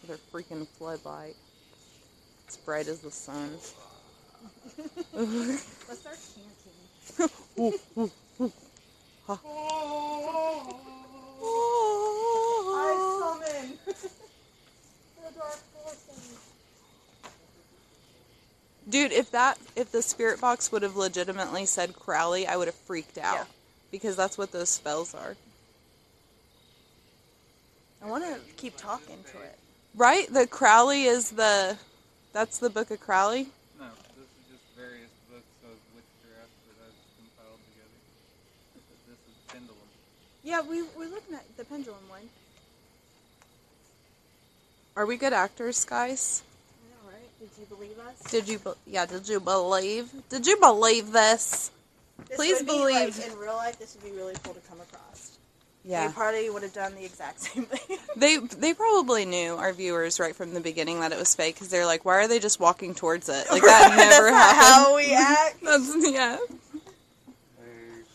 With 0.00 0.10
her 0.10 0.18
freaking 0.32 0.66
floodlight. 0.66 1.34
It's 2.46 2.56
bright 2.56 2.86
as 2.88 3.00
the 3.00 3.10
sun. 3.10 3.50
Let's 5.12 6.00
start 6.00 6.18
chanting 6.34 6.74
summon 13.20 13.78
the 15.16 15.30
dark 15.34 15.60
forces. 15.72 16.38
Dude, 18.94 19.10
if 19.10 19.32
that 19.32 19.58
if 19.74 19.90
the 19.90 20.02
spirit 20.02 20.40
box 20.40 20.70
would 20.70 20.82
have 20.82 20.94
legitimately 20.94 21.66
said 21.66 21.96
Crowley, 21.96 22.46
I 22.46 22.56
would 22.56 22.68
have 22.68 22.76
freaked 22.76 23.18
out. 23.18 23.34
Yeah. 23.34 23.44
Because 23.90 24.14
that's 24.14 24.38
what 24.38 24.52
those 24.52 24.68
spells 24.68 25.16
are. 25.16 25.34
I 28.00 28.08
want 28.08 28.22
to 28.22 28.38
keep 28.56 28.76
talking 28.76 29.16
to 29.32 29.38
it. 29.40 29.58
Right? 29.96 30.32
The 30.32 30.46
Crowley 30.46 31.06
is 31.06 31.30
the 31.30 31.76
that's 32.32 32.58
the 32.58 32.70
book 32.70 32.92
of 32.92 33.00
Crowley. 33.00 33.48
No, 33.80 33.86
this 34.14 34.28
is 34.28 34.52
just 34.52 34.62
various 34.76 35.10
books 35.28 35.42
of 35.64 35.74
witchcraft 35.96 36.54
that 36.68 36.78
I've 36.86 36.94
compiled 37.18 37.58
together. 37.74 37.98
This 39.08 39.18
is 39.26 39.34
Pendulum. 39.48 39.88
Yeah, 40.44 40.62
we 40.62 40.82
we're 40.96 41.12
looking 41.12 41.34
at 41.34 41.44
the 41.56 41.64
pendulum 41.64 42.08
one. 42.08 42.28
Are 44.94 45.04
we 45.04 45.16
good 45.16 45.32
actors, 45.32 45.84
guys? 45.84 46.44
I 47.44 47.52
know, 47.52 47.60
right? 47.60 47.68
Did 47.70 47.70
you 47.70 47.76
believe 47.76 47.98
us? 47.98 48.30
Did 48.30 48.48
you 48.48 48.58
be- 48.58 48.92
yeah, 48.92 49.06
did 49.06 49.28
you 49.28 49.40
believe? 49.40 50.10
Did 50.28 50.46
you 50.46 50.56
believe 50.56 51.12
this? 51.12 51.70
This 52.28 52.36
Please 52.36 52.58
would 52.58 52.66
be, 52.66 52.72
believe. 52.72 53.18
like, 53.18 53.26
in 53.26 53.38
real 53.38 53.54
life, 53.56 53.78
this 53.78 53.94
would 53.94 54.04
be 54.04 54.16
really 54.16 54.34
cool 54.42 54.54
to 54.54 54.60
come 54.60 54.80
across. 54.80 55.38
Yeah. 55.84 56.08
They 56.08 56.14
probably 56.14 56.48
would 56.50 56.62
have 56.62 56.72
done 56.72 56.94
the 56.94 57.04
exact 57.04 57.40
same 57.42 57.64
thing. 57.66 57.98
They 58.16 58.38
they 58.38 58.72
probably 58.74 59.24
knew 59.26 59.56
our 59.56 59.72
viewers 59.72 60.18
right 60.18 60.34
from 60.34 60.54
the 60.54 60.60
beginning 60.60 61.00
that 61.00 61.12
it 61.12 61.18
was 61.18 61.34
fake 61.34 61.56
because 61.56 61.68
they're 61.68 61.84
like, 61.86 62.04
why 62.04 62.14
are 62.16 62.28
they 62.28 62.38
just 62.38 62.58
walking 62.60 62.94
towards 62.94 63.28
it? 63.28 63.50
Like 63.50 63.62
that 63.62 63.94
never 63.96 64.30
That's 64.30 64.30
not 64.30 64.56
happened. 64.56 64.62
how 64.64 64.96
we 64.96 65.12
act. 65.14 65.56
That's 65.62 65.94
yeah. 66.10 66.38
There's 67.58 68.08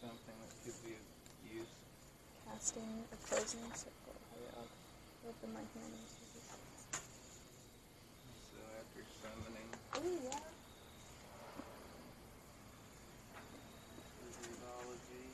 something 0.00 0.36
that 0.38 0.54
could 0.64 0.78
be 0.86 0.94
of 0.94 1.56
use. 1.56 1.66
Casting 2.48 3.04
a 3.12 3.16
closing 3.28 3.60
circle. 3.74 3.90
Open 5.26 5.52
my 5.52 5.60
hand. 5.60 5.94
So 8.52 8.60
after 8.78 9.02
summoning 9.20 9.68
Oh 9.96 10.28
yeah. 10.30 10.38
physiology. 14.20 15.30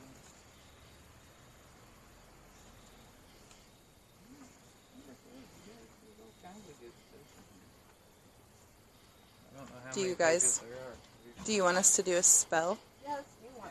I 9.49 9.57
don't 9.57 9.67
know 9.69 9.75
how 9.80 9.80
Do 9.93 10.01
you 10.01 10.15
guys- 10.15 10.59
pages 10.59 10.69
there 10.69 10.77
are. 10.77 11.45
Do 11.45 11.53
you 11.53 11.63
want 11.63 11.77
us 11.77 11.95
to 11.95 12.03
do 12.03 12.15
a 12.17 12.23
spell? 12.23 12.77
Yeah, 13.03 13.15
let's 13.15 13.29
do 13.41 13.47
one. 13.59 13.69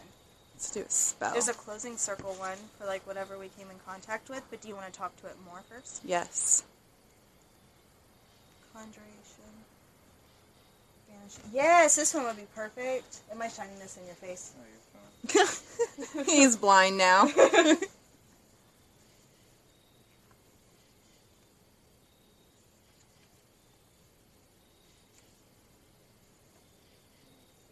Let's 0.55 0.71
do 0.71 0.81
a 0.81 0.91
spell. 0.91 1.33
There's 1.33 1.49
a 1.49 1.55
closing 1.55 1.97
circle 1.97 2.33
one 2.35 2.59
for 2.79 2.87
like 2.87 3.07
whatever 3.07 3.39
we 3.39 3.49
came 3.57 3.71
in 3.71 3.77
contact 3.87 4.29
with, 4.29 4.43
but 4.51 4.61
do 4.61 4.69
you 4.69 4.75
want 4.75 4.93
to 4.93 4.99
talk 4.99 5.15
to 5.23 5.27
it 5.29 5.37
more 5.45 5.61
first? 5.69 6.01
yes. 6.05 6.65
Conjuration. 8.73 9.05
Banishing. 11.09 11.45
Yes, 11.53 11.97
this 11.97 12.15
one 12.15 12.25
would 12.25 12.37
be 12.37 12.47
perfect. 12.55 13.19
Am 13.33 13.41
I 13.43 13.49
shining 13.49 13.79
this 13.79 13.97
in 13.99 14.07
your 14.07 14.15
face? 14.17 14.53
Oh, 14.59 14.65
you're 15.35 15.47
fine. 15.47 16.25
He's 16.25 16.57
blind 16.57 16.97
now. 16.99 17.29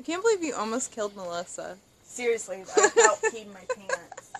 can't 0.08 0.22
believe 0.22 0.42
you 0.42 0.54
almost 0.54 0.90
killed 0.90 1.14
Melissa. 1.14 1.76
Seriously, 2.02 2.56
I 2.56 2.62
about 2.62 3.20
peed 3.30 3.52
my 3.52 3.60
pants. 3.76 4.32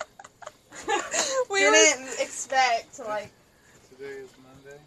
We 1.51 1.59
Didn't 1.59 2.19
expect 2.19 2.95
to 2.95 3.03
like. 3.03 3.29
Today 3.95 4.09
is 4.09 4.29
Monday. 4.43 4.79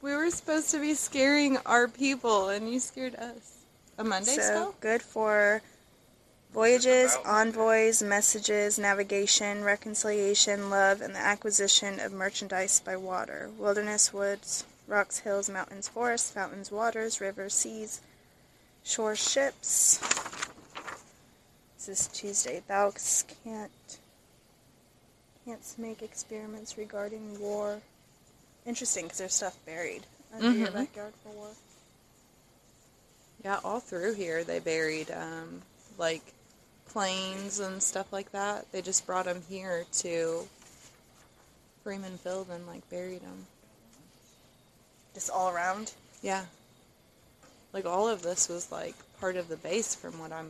we 0.00 0.16
were 0.16 0.30
supposed 0.30 0.70
to 0.70 0.80
be 0.80 0.94
scaring 0.94 1.58
our 1.66 1.88
people, 1.88 2.48
and 2.48 2.72
you 2.72 2.80
scared 2.80 3.16
us. 3.16 3.58
A 3.98 4.04
Monday 4.04 4.36
so 4.36 4.40
spell? 4.40 4.74
good 4.80 5.02
for 5.02 5.60
voyages, 6.54 7.18
envoys, 7.26 8.02
messages, 8.02 8.78
navigation, 8.78 9.62
reconciliation, 9.62 10.70
love, 10.70 11.02
and 11.02 11.14
the 11.14 11.18
acquisition 11.18 12.00
of 12.00 12.12
merchandise 12.12 12.80
by 12.80 12.96
water. 12.96 13.50
Wilderness, 13.58 14.12
woods, 14.12 14.64
rocks, 14.88 15.18
hills, 15.18 15.50
mountains, 15.50 15.86
forests, 15.86 16.30
fountains, 16.30 16.72
waters, 16.72 17.20
rivers, 17.20 17.52
seas, 17.52 18.00
shore, 18.84 19.16
ships. 19.16 19.98
This 21.76 21.88
is 21.88 22.06
Tuesday. 22.08 22.62
Thou 22.66 22.92
can't 23.44 23.70
can't 25.46 25.74
make 25.78 26.02
experiments 26.02 26.76
regarding 26.76 27.40
war. 27.40 27.80
Interesting, 28.66 29.04
because 29.06 29.18
there's 29.18 29.34
stuff 29.34 29.56
buried 29.64 30.02
under 30.34 30.52
your 30.52 30.68
Mhm. 30.68 30.74
backyard 30.74 31.14
for 31.22 31.30
war. 31.30 31.50
Yeah, 33.42 33.58
all 33.64 33.80
through 33.80 34.14
here 34.14 34.44
they 34.44 34.58
buried 34.58 35.10
um, 35.10 35.62
like 35.96 36.22
planes 36.88 37.58
and 37.58 37.82
stuff 37.82 38.12
like 38.12 38.30
that. 38.32 38.70
They 38.70 38.82
just 38.82 39.06
brought 39.06 39.24
them 39.24 39.42
here 39.48 39.86
to 40.00 40.46
Freeman 41.82 42.18
Field 42.18 42.48
and 42.50 42.66
like 42.66 42.88
buried 42.90 43.22
them. 43.22 43.46
Just 45.14 45.30
all 45.30 45.48
around. 45.48 45.92
Yeah, 46.22 46.44
like 47.72 47.86
all 47.86 48.08
of 48.08 48.22
this 48.22 48.48
was 48.48 48.70
like 48.72 48.94
part 49.20 49.36
of 49.36 49.48
the 49.48 49.56
base 49.56 49.94
from 49.94 50.18
what 50.18 50.32
I'm. 50.32 50.48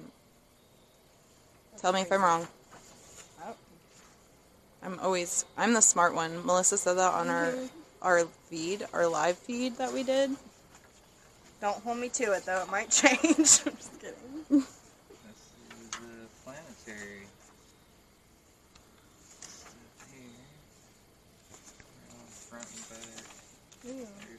Tell 1.79 1.93
me 1.93 2.01
if 2.03 2.13
I'm 2.13 2.23
wrong. 2.23 2.47
Oh. 3.45 3.55
I'm 4.83 4.99
always 5.01 5.45
I'm 5.57 5.75
the 5.75 5.83
smart 5.83 6.15
one. 6.15 6.45
Melissa 6.45 6.79
said 6.79 6.95
that 6.95 7.13
on 7.13 7.29
our 7.29 7.53
mm-hmm. 7.53 7.67
our 8.03 8.25
feed, 8.49 8.87
our 8.93 9.07
live 9.07 9.39
feed 9.39 9.77
that 9.79 9.93
we 9.93 10.03
did. 10.03 10.31
Don't 11.61 11.77
hold 11.83 11.99
me 11.99 12.09
to 12.11 12.33
it 12.33 12.45
though; 12.47 12.63
it 12.63 12.71
might 12.71 12.91
change. 12.91 13.21
I'm 13.21 13.37
just 13.77 14.01
kidding. 14.01 14.15
This 14.49 14.63
is 14.63 15.91
the 15.91 15.99
planetary. 16.45 17.27
Stuff 19.43 19.75
here. 20.11 20.21
They're 22.09 22.19
on 22.19 22.27
front 22.29 22.67
and 22.73 22.89
back. 22.89 23.25
Here's- 23.85 24.31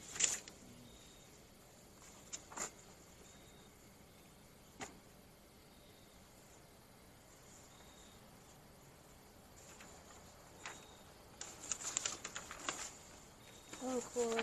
Oh, 13.84 13.91
cool. 14.14 14.40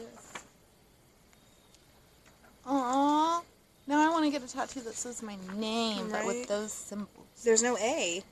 Aww. 2.68 3.42
Now 3.88 4.08
I 4.08 4.12
want 4.12 4.26
to 4.26 4.32
get 4.32 4.44
a 4.44 4.52
tattoo 4.52 4.82
that 4.82 4.94
says 4.94 5.24
my 5.24 5.36
name, 5.56 6.10
but 6.12 6.26
with 6.26 6.48
those 6.48 6.72
symbols. 6.72 7.28
There's 7.44 7.64
no 7.64 7.78
A. 7.78 8.24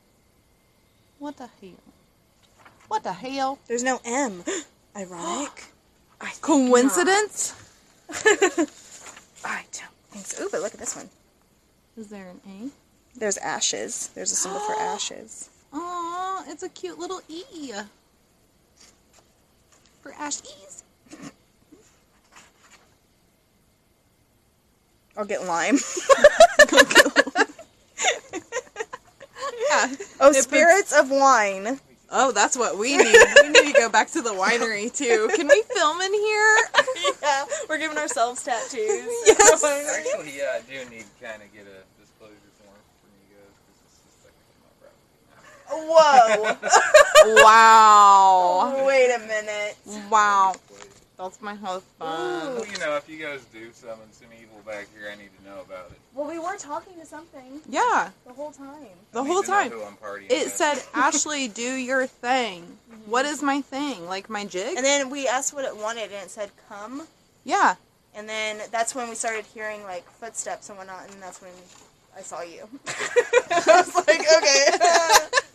What 1.19 1.37
the 1.37 1.49
hell? 1.61 1.71
What 2.87 3.03
the 3.03 3.13
hell? 3.13 3.59
There's 3.67 3.83
no 3.83 3.99
M. 4.05 4.43
Ironic. 4.95 5.65
I 6.21 6.31
Coincidence? 6.41 7.53
I 8.09 9.63
don't 9.71 9.97
think 10.11 10.25
so. 10.25 10.43
Ooh, 10.43 10.49
but 10.51 10.61
look 10.61 10.73
at 10.73 10.79
this 10.79 10.95
one. 10.95 11.09
Is 11.97 12.07
there 12.07 12.29
an 12.29 12.39
A? 12.47 13.19
There's 13.19 13.37
ashes. 13.37 14.11
There's 14.13 14.31
a 14.31 14.35
symbol 14.35 14.59
for 14.59 14.73
ashes. 14.79 15.49
Aw, 15.73 16.45
it's 16.47 16.63
a 16.63 16.69
cute 16.69 16.99
little 16.99 17.21
E. 17.27 17.71
For 20.01 20.11
Ashies. 20.11 20.66
I'll 25.17 25.25
get 25.25 25.43
lime. 25.43 25.79
Yeah. 29.69 29.95
Oh, 30.19 30.31
spirits 30.31 30.97
of 30.97 31.09
wine. 31.11 31.79
Oh, 32.09 32.31
that's 32.31 32.55
what 32.55 32.77
we 32.77 32.95
need. 32.95 33.15
we 33.43 33.49
need 33.49 33.73
to 33.73 33.73
go 33.73 33.89
back 33.89 34.09
to 34.11 34.21
the 34.21 34.29
winery 34.29 34.93
too. 34.95 35.29
Can 35.35 35.47
we 35.47 35.61
film 35.75 35.99
in 36.01 36.13
here? 36.13 36.57
yeah, 37.21 37.45
we're 37.67 37.77
giving 37.77 37.97
ourselves 37.97 38.43
tattoos. 38.43 38.79
Yes. 39.27 39.63
Actually, 39.63 40.37
yeah, 40.37 40.57
I 40.57 40.61
do 40.61 40.89
need 40.89 41.03
to 41.03 41.25
kind 41.25 41.41
of 41.41 41.51
get 41.53 41.65
a 41.67 41.83
disclosure 41.99 42.33
form 42.63 42.79
from 43.01 43.11
you 43.19 43.35
guys 43.35 43.53
because 43.59 43.79
this 43.83 43.99
is 44.07 44.15
technically 44.23 44.59
my 44.63 44.71
property. 44.79 46.63
Whoa. 47.27 47.43
wow. 47.43 48.85
Wait 48.87 49.11
a 49.11 49.19
minute. 49.19 49.75
Wow. 50.09 50.55
That's 51.17 51.41
my 51.41 51.55
husband. 51.55 51.83
Well, 51.99 52.65
you 52.67 52.77
know, 52.77 52.95
if 52.95 53.09
you 53.09 53.17
guys 53.17 53.43
do 53.51 53.71
summon 53.73 54.11
some 54.13 54.27
evil 54.39 54.61
back 54.67 54.87
here, 54.95 55.09
I 55.11 55.15
need 55.15 55.29
to 55.39 55.49
know 55.49 55.61
about 55.61 55.89
it. 55.91 55.97
Well, 56.13 56.27
we 56.27 56.37
were 56.37 56.57
talking 56.57 56.93
to 56.99 57.05
something 57.07 57.59
Yeah, 57.67 58.09
the 58.27 58.33
whole 58.33 58.51
time. 58.51 58.67
the 59.13 59.21
I 59.21 59.23
need 59.23 59.31
whole 59.31 59.41
to 59.41 59.49
know 59.49 59.53
time. 59.61 59.71
who 59.71 59.83
I'm 59.83 59.95
partying 59.95 60.25
It 60.29 60.45
with. 60.45 60.53
said, 60.55 60.75
Ashley, 60.93 61.47
do 61.47 61.63
your 61.73 62.05
thing. 62.05 62.61
Mm-hmm. 62.91 63.09
What 63.11 63.25
is 63.25 63.41
my 63.41 63.61
thing? 63.61 64.05
Like 64.07 64.29
my 64.29 64.45
jig? 64.45 64.77
And 64.77 64.85
then 64.85 65.09
we 65.09 65.27
asked 65.27 65.53
what 65.55 65.65
it 65.65 65.75
wanted, 65.75 66.03
and 66.03 66.23
it 66.23 66.29
said 66.29 66.51
"come." 66.69 67.07
yeah. 67.43 67.75
And 68.15 68.27
then 68.27 68.61
that's 68.71 68.95
when 68.95 69.09
we 69.09 69.15
started 69.15 69.45
hearing 69.53 69.83
like 69.83 70.07
footsteps 70.09 70.69
and 70.69 70.77
whatnot, 70.77 71.07
and 71.11 71.21
that's 71.21 71.39
when 71.41 71.51
I 72.17 72.21
saw 72.21 72.41
you. 72.41 72.67
I 72.87 73.63
was 73.67 73.95
like, 73.95 74.21
okay. 74.37 75.27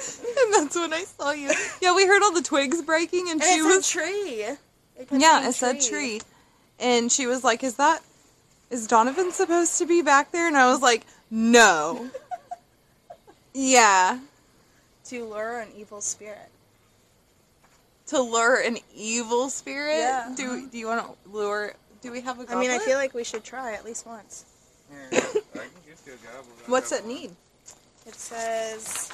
And 0.42 0.54
that's 0.54 0.76
when 0.76 0.92
I 0.92 1.04
saw 1.04 1.32
you. 1.32 1.52
Yeah, 1.82 1.94
we 1.94 2.06
heard 2.06 2.22
all 2.22 2.32
the 2.32 2.42
twigs 2.42 2.82
breaking, 2.82 3.28
and, 3.30 3.40
and 3.40 3.42
she 3.42 3.58
it 3.58 3.62
was 3.62 3.86
said 3.86 4.00
tree. 4.00 4.42
It 4.98 5.08
Yeah, 5.10 5.38
saying 5.38 5.48
it 5.48 5.52
said 5.54 5.80
tree. 5.80 6.20
And 6.78 7.12
she 7.12 7.26
was 7.26 7.44
like, 7.44 7.62
Is 7.62 7.74
that 7.76 8.02
is 8.70 8.86
Donovan 8.86 9.32
supposed 9.32 9.78
to 9.78 9.86
be 9.86 10.02
back 10.02 10.30
there? 10.32 10.46
And 10.46 10.56
I 10.56 10.70
was 10.70 10.80
like, 10.80 11.04
No. 11.30 12.10
yeah. 13.54 14.20
To 15.06 15.24
lure 15.24 15.60
an 15.60 15.68
evil 15.76 16.00
spirit. 16.00 16.48
To 18.06 18.20
lure 18.20 18.60
an 18.60 18.78
evil 18.94 19.50
spirit? 19.50 19.98
Yeah. 19.98 20.32
Do 20.36 20.46
uh-huh. 20.46 20.66
do 20.70 20.78
you 20.78 20.86
want 20.86 21.04
to 21.04 21.30
lure 21.30 21.74
do 22.02 22.10
we 22.10 22.20
have 22.22 22.38
a 22.38 22.42
I 22.42 22.46
goblet? 22.46 22.60
mean, 22.60 22.70
I 22.70 22.78
feel 22.78 22.96
like 22.96 23.12
we 23.12 23.24
should 23.24 23.44
try 23.44 23.74
at 23.74 23.84
least 23.84 24.06
once. 24.06 24.46
Here, 24.88 25.08
I 25.12 25.58
can 25.58 25.70
just 25.86 26.06
go 26.06 26.12
gobble 26.24 26.48
What's 26.66 26.90
gobble. 26.90 27.10
it 27.10 27.14
need? 27.14 27.30
It 28.06 28.14
says 28.14 29.12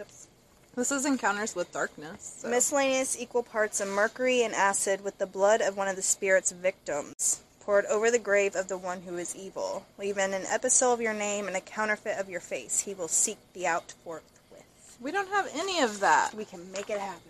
oops, 0.00 0.26
This 0.74 0.90
is 0.92 1.04
encounters 1.06 1.54
with 1.54 1.72
darkness. 1.72 2.38
so- 2.42 2.48
miscellaneous 2.48 3.16
equal 3.18 3.42
parts 3.42 3.80
of 3.80 3.88
mercury 3.88 4.42
and 4.42 4.54
acid 4.54 5.02
with 5.02 5.18
the 5.18 5.26
blood 5.26 5.60
of 5.62 5.76
one 5.76 5.88
of 5.88 5.96
the 5.96 6.02
spirit's 6.02 6.50
victims. 6.52 7.40
Poured 7.60 7.86
over 7.86 8.10
the 8.12 8.18
grave 8.18 8.54
of 8.54 8.68
the 8.68 8.78
one 8.78 9.02
who 9.02 9.16
is 9.16 9.34
evil. 9.34 9.86
Leave 9.98 10.18
in 10.18 10.32
an 10.34 10.46
epistle 10.50 10.92
of 10.92 11.00
your 11.00 11.14
name 11.14 11.48
and 11.48 11.56
a 11.56 11.60
counterfeit 11.60 12.16
of 12.18 12.28
your 12.30 12.40
face. 12.40 12.80
He 12.80 12.94
will 12.94 13.08
seek 13.08 13.38
thee 13.54 13.66
out 13.66 13.92
forthwith. 14.04 14.62
we 15.00 15.10
don't 15.10 15.28
have 15.30 15.48
any 15.54 15.80
of 15.80 15.98
that. 16.00 16.32
We 16.34 16.44
can 16.44 16.70
make 16.72 16.88
it 16.90 17.00
happen. 17.00 17.20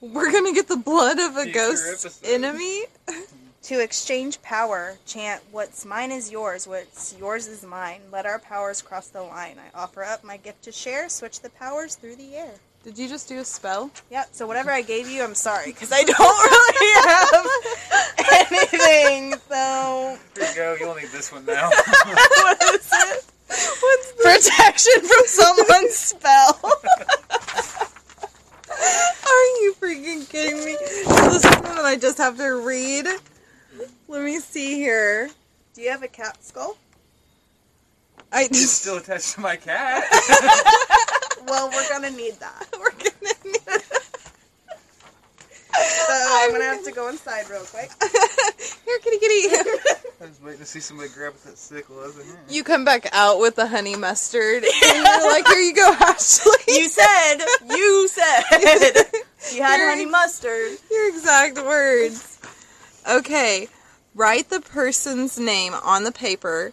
We're 0.00 0.32
gonna 0.32 0.52
get 0.54 0.68
the 0.68 0.76
blood 0.76 1.18
of 1.20 1.36
a 1.36 1.44
Future 1.44 1.52
ghost 1.58 2.04
episode. 2.06 2.26
enemy. 2.28 2.84
To 3.64 3.80
exchange 3.80 4.42
power, 4.42 4.98
chant, 5.06 5.40
What's 5.52 5.84
mine 5.84 6.10
is 6.10 6.32
yours, 6.32 6.66
what's 6.66 7.14
yours 7.16 7.46
is 7.46 7.62
mine. 7.64 8.00
Let 8.10 8.26
our 8.26 8.40
powers 8.40 8.82
cross 8.82 9.06
the 9.06 9.22
line. 9.22 9.56
I 9.56 9.70
offer 9.78 10.02
up 10.02 10.24
my 10.24 10.36
gift 10.36 10.64
to 10.64 10.72
share, 10.72 11.08
switch 11.08 11.40
the 11.40 11.50
powers 11.50 11.94
through 11.94 12.16
the 12.16 12.34
air. 12.34 12.54
Did 12.82 12.98
you 12.98 13.08
just 13.08 13.28
do 13.28 13.38
a 13.38 13.44
spell? 13.44 13.92
Yep, 14.10 14.30
so 14.32 14.48
whatever 14.48 14.72
I 14.72 14.82
gave 14.82 15.08
you, 15.08 15.22
I'm 15.22 15.36
sorry, 15.36 15.66
because 15.66 15.92
I 15.92 16.02
don't 16.02 16.18
really 16.50 16.92
have 17.04 17.46
anything, 18.50 19.34
so. 19.48 20.18
Here 20.34 20.48
you 20.48 20.54
go. 20.56 20.76
You'll 20.80 20.96
need 20.96 21.10
this 21.12 21.30
one 21.30 21.46
now. 21.46 21.70
What 22.04 22.60
is 22.74 22.90
it? 22.92 23.24
What's 23.46 24.12
Protection 24.50 25.02
from 25.02 25.26
someone's 25.26 25.94
spell. 25.94 26.58
Are 28.72 29.46
you 29.60 29.74
freaking 29.80 30.28
kidding 30.28 30.64
me? 30.64 30.76
This 30.80 31.06
Is 31.06 31.06
this 31.06 31.42
something 31.42 31.76
that 31.76 31.84
I 31.84 31.96
just 31.96 32.18
have 32.18 32.36
to 32.38 32.66
read? 32.66 33.06
Let 34.08 34.22
me 34.22 34.38
see 34.38 34.74
here. 34.74 35.30
Do 35.74 35.82
you 35.82 35.90
have 35.90 36.02
a 36.02 36.08
cat 36.08 36.42
skull? 36.44 36.76
I 38.32 38.44
it's 38.44 38.70
still 38.82 38.98
attached 38.98 39.34
to 39.34 39.40
my 39.40 39.56
cat. 39.56 40.04
Well, 41.44 41.70
we're 41.70 41.88
gonna 41.88 42.10
need 42.10 42.34
that. 42.34 42.66
we're 42.78 42.90
gonna 42.90 43.34
need 43.44 43.60
So 45.74 46.06
I'm 46.08 46.52
gonna 46.52 46.64
have 46.64 46.84
to 46.84 46.92
go 46.92 47.08
inside 47.08 47.50
real 47.50 47.64
quick. 47.64 47.90
here, 48.84 48.98
kitty, 49.00 49.18
kitty. 49.18 49.48
I 50.20 50.26
was 50.28 50.40
waiting 50.40 50.60
to 50.60 50.64
see 50.66 50.78
somebody 50.78 51.08
grab 51.08 51.34
that 51.44 51.58
sickle. 51.58 51.98
I 51.98 52.06
was 52.06 52.16
like, 52.16 52.26
hmm. 52.26 52.36
You 52.48 52.62
come 52.62 52.84
back 52.84 53.08
out 53.12 53.40
with 53.40 53.56
the 53.56 53.66
honey 53.66 53.96
mustard, 53.96 54.62
and 54.62 55.04
you're 55.04 55.30
like, 55.32 55.46
"Here 55.48 55.58
you 55.58 55.74
go, 55.74 55.92
Ashley." 56.00 56.52
You 56.68 56.88
said, 56.88 57.38
you 57.70 58.08
said, 58.08 58.42
you 59.52 59.62
had 59.62 59.80
honey 59.90 60.06
mustard. 60.06 60.78
Your 60.92 61.08
exact 61.08 61.56
words. 61.58 62.38
Okay, 63.08 63.68
write 64.14 64.48
the 64.48 64.60
person's 64.60 65.38
name 65.38 65.74
on 65.74 66.04
the 66.04 66.12
paper. 66.12 66.72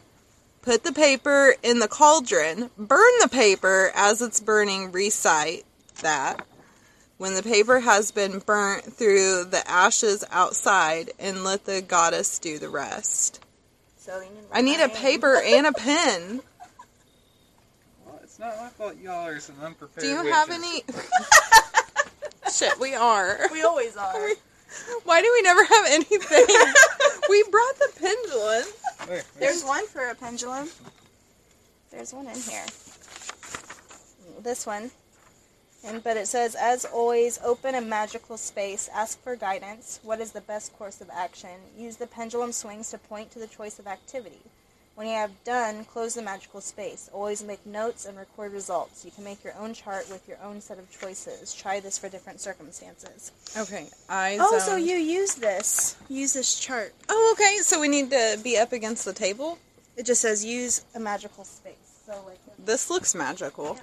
Put 0.61 0.83
the 0.83 0.93
paper 0.93 1.55
in 1.63 1.79
the 1.79 1.87
cauldron. 1.87 2.69
Burn 2.77 3.11
the 3.21 3.29
paper 3.29 3.91
as 3.95 4.21
it's 4.21 4.39
burning. 4.39 4.91
Recite 4.91 5.65
that. 6.01 6.45
When 7.17 7.35
the 7.35 7.43
paper 7.43 7.79
has 7.79 8.11
been 8.11 8.39
burnt 8.39 8.83
through 8.93 9.45
the 9.45 9.63
ashes 9.67 10.23
outside, 10.31 11.11
and 11.19 11.43
let 11.43 11.65
the 11.65 11.81
goddess 11.81 12.39
do 12.39 12.59
the 12.59 12.69
rest. 12.69 13.43
So 13.97 14.19
need 14.19 14.29
I 14.51 14.61
need 14.61 14.79
a 14.79 14.89
paper 14.89 15.35
and 15.35 15.67
a 15.67 15.73
pen. 15.73 16.41
Well, 18.05 18.19
it's 18.23 18.39
not 18.39 18.57
my 18.57 18.69
fault. 18.69 18.95
Y'all 19.01 19.27
are 19.27 19.39
some 19.39 19.55
unprepared. 19.61 20.01
Do 20.01 20.07
you 20.07 20.17
witches. 20.17 20.33
have 20.33 20.49
any? 20.49 20.83
Shit, 22.53 22.79
we 22.79 22.95
are. 22.95 23.39
We 23.51 23.61
always 23.63 23.95
are. 23.97 24.29
Why 25.03 25.21
do 25.21 25.32
we 25.34 25.41
never 25.41 25.63
have 25.63 25.86
anything? 25.89 26.45
we 27.29 27.43
brought 27.43 27.75
the 27.79 27.89
pendulum. 27.99 28.63
There, 29.08 29.23
There's 29.39 29.63
one 29.63 29.88
for 29.88 30.10
a 30.10 30.15
pendulum. 30.15 30.69
There's 31.91 32.13
one 32.13 32.27
in 32.27 32.39
here. 32.39 32.65
This 34.41 34.65
one. 34.65 34.91
And 35.84 36.03
but 36.03 36.17
it 36.17 36.27
says, 36.27 36.55
as 36.55 36.86
always, 36.86 37.39
open 37.43 37.75
a 37.75 37.82
magical 37.82 38.38
space. 38.38 38.89
Ask 38.93 39.21
for 39.23 39.36
guidance. 39.36 39.99
What 40.03 40.19
is 40.19 40.32
the 40.32 40.41
best 40.41 40.73
course 40.77 40.99
of 41.01 41.10
action? 41.10 41.51
Use 41.77 41.95
the 41.95 42.08
pendulum 42.08 42.51
swings 42.51 42.89
to 42.91 42.97
point 42.97 43.32
to 43.32 43.39
the 43.39 43.47
choice 43.47 43.79
of 43.79 43.88
activity. 43.88 44.41
When 44.99 45.07
you 45.07 45.13
have 45.13 45.45
done, 45.45 45.85
close 45.85 46.15
the 46.15 46.21
magical 46.21 46.59
space. 46.59 47.09
Always 47.13 47.41
make 47.41 47.65
notes 47.65 48.03
and 48.05 48.17
record 48.17 48.51
results. 48.51 49.05
You 49.05 49.12
can 49.12 49.23
make 49.23 49.41
your 49.45 49.53
own 49.57 49.73
chart 49.73 50.09
with 50.09 50.27
your 50.27 50.38
own 50.43 50.59
set 50.59 50.77
of 50.77 50.91
choices. 50.91 51.53
Try 51.53 51.79
this 51.79 51.97
for 51.97 52.09
different 52.09 52.41
circumstances. 52.41 53.31
Okay, 53.57 53.88
eyes. 54.09 54.39
Oh, 54.41 54.59
so 54.59 54.75
you 54.75 54.97
use 54.97 55.35
this. 55.35 55.95
Use 56.09 56.33
this 56.33 56.59
chart. 56.59 56.93
Oh, 57.07 57.33
okay. 57.33 57.59
So 57.62 57.79
we 57.79 57.88
need 57.88 58.12
to 58.12 58.38
be 58.43 58.57
up 58.57 58.73
against 58.73 59.05
the 59.05 59.13
table. 59.13 59.57
It 59.95 60.05
just 60.05 60.19
says 60.19 60.43
use 60.43 60.83
a 60.93 60.99
magical 60.99 61.45
space. 61.45 62.01
So 62.05 62.21
like 62.27 62.39
This 62.65 62.89
looks 62.89 63.15
magical. 63.15 63.79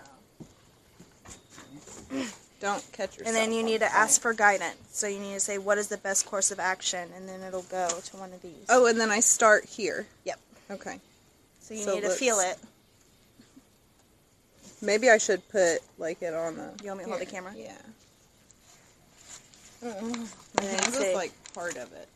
Yeah. 2.12 2.26
Don't 2.60 2.84
catch 2.92 3.16
yourself. 3.16 3.28
And 3.28 3.34
then 3.34 3.54
you 3.54 3.62
need 3.62 3.80
to 3.80 3.90
ask 3.90 4.20
for 4.20 4.34
guidance. 4.34 4.76
So 4.90 5.06
you 5.06 5.20
need 5.20 5.32
to 5.32 5.40
say, 5.40 5.56
what 5.56 5.78
is 5.78 5.88
the 5.88 5.96
best 5.96 6.26
course 6.26 6.50
of 6.50 6.60
action? 6.60 7.08
And 7.16 7.26
then 7.26 7.40
it'll 7.40 7.62
go 7.62 7.88
to 7.88 8.16
one 8.18 8.34
of 8.34 8.42
these. 8.42 8.66
Oh, 8.68 8.84
and 8.84 9.00
then 9.00 9.10
I 9.10 9.20
start 9.20 9.64
here. 9.64 10.08
Yep. 10.26 10.40
Okay. 10.70 11.00
So 11.66 11.74
you 11.74 11.80
so 11.82 11.94
need 11.96 12.02
to 12.02 12.10
feel 12.10 12.38
it. 12.38 12.58
Maybe 14.80 15.10
I 15.10 15.18
should 15.18 15.46
put 15.48 15.80
like 15.98 16.22
it 16.22 16.32
on 16.32 16.56
the. 16.56 16.70
You 16.80 16.90
want 16.90 16.98
me 16.98 17.04
to 17.06 17.10
hold 17.10 17.20
the 17.20 17.26
camera? 17.26 17.52
Yeah. 17.56 17.72
Mm-hmm. 19.84 20.04
And 20.04 20.30
My 20.58 20.64
hands 20.64 20.96
is 20.96 21.14
like 21.14 21.32
part 21.54 21.76
of 21.76 21.92
it. 21.92 22.08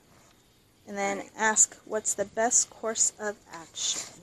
and 0.87 0.97
then 0.97 1.23
ask, 1.37 1.77
what's 1.85 2.15
the 2.15 2.27
best 2.27 2.71
course 2.71 3.13
of 3.21 3.35
action? 3.53 4.23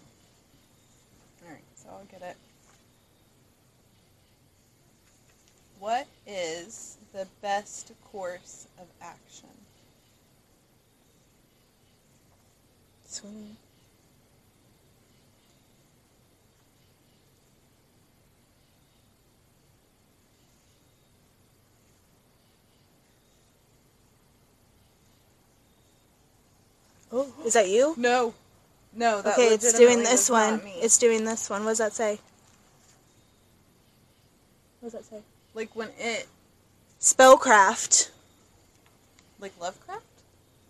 All 1.46 1.52
right, 1.52 1.62
so 1.76 1.90
I'll 1.92 2.06
get 2.06 2.22
it. 2.22 2.38
What 5.80 6.08
is 6.26 6.98
the 7.14 7.28
best 7.42 7.92
course 8.12 8.68
of 8.80 8.88
action? 9.02 9.50
Swing. 13.06 13.58
Oh, 27.10 27.32
is 27.48 27.54
that 27.54 27.70
you? 27.70 27.96
No, 27.98 28.34
no. 28.94 29.22
That 29.22 29.34
okay, 29.34 29.48
it's 29.48 29.78
doing 29.78 30.00
this 30.00 30.30
one. 30.30 30.62
It's 30.66 30.98
doing 30.98 31.26
this 31.26 31.50
one. 31.50 31.64
What 31.64 31.72
does 31.72 31.78
that 31.80 31.94
say? 31.94 32.20
What 34.80 34.92
does 34.92 34.94
that 34.94 35.06
say? 35.06 35.22
like 35.58 35.76
when 35.76 35.90
it 35.98 36.28
Spellcraft. 37.02 38.12
like 39.40 39.52
Lovecraft. 39.60 40.04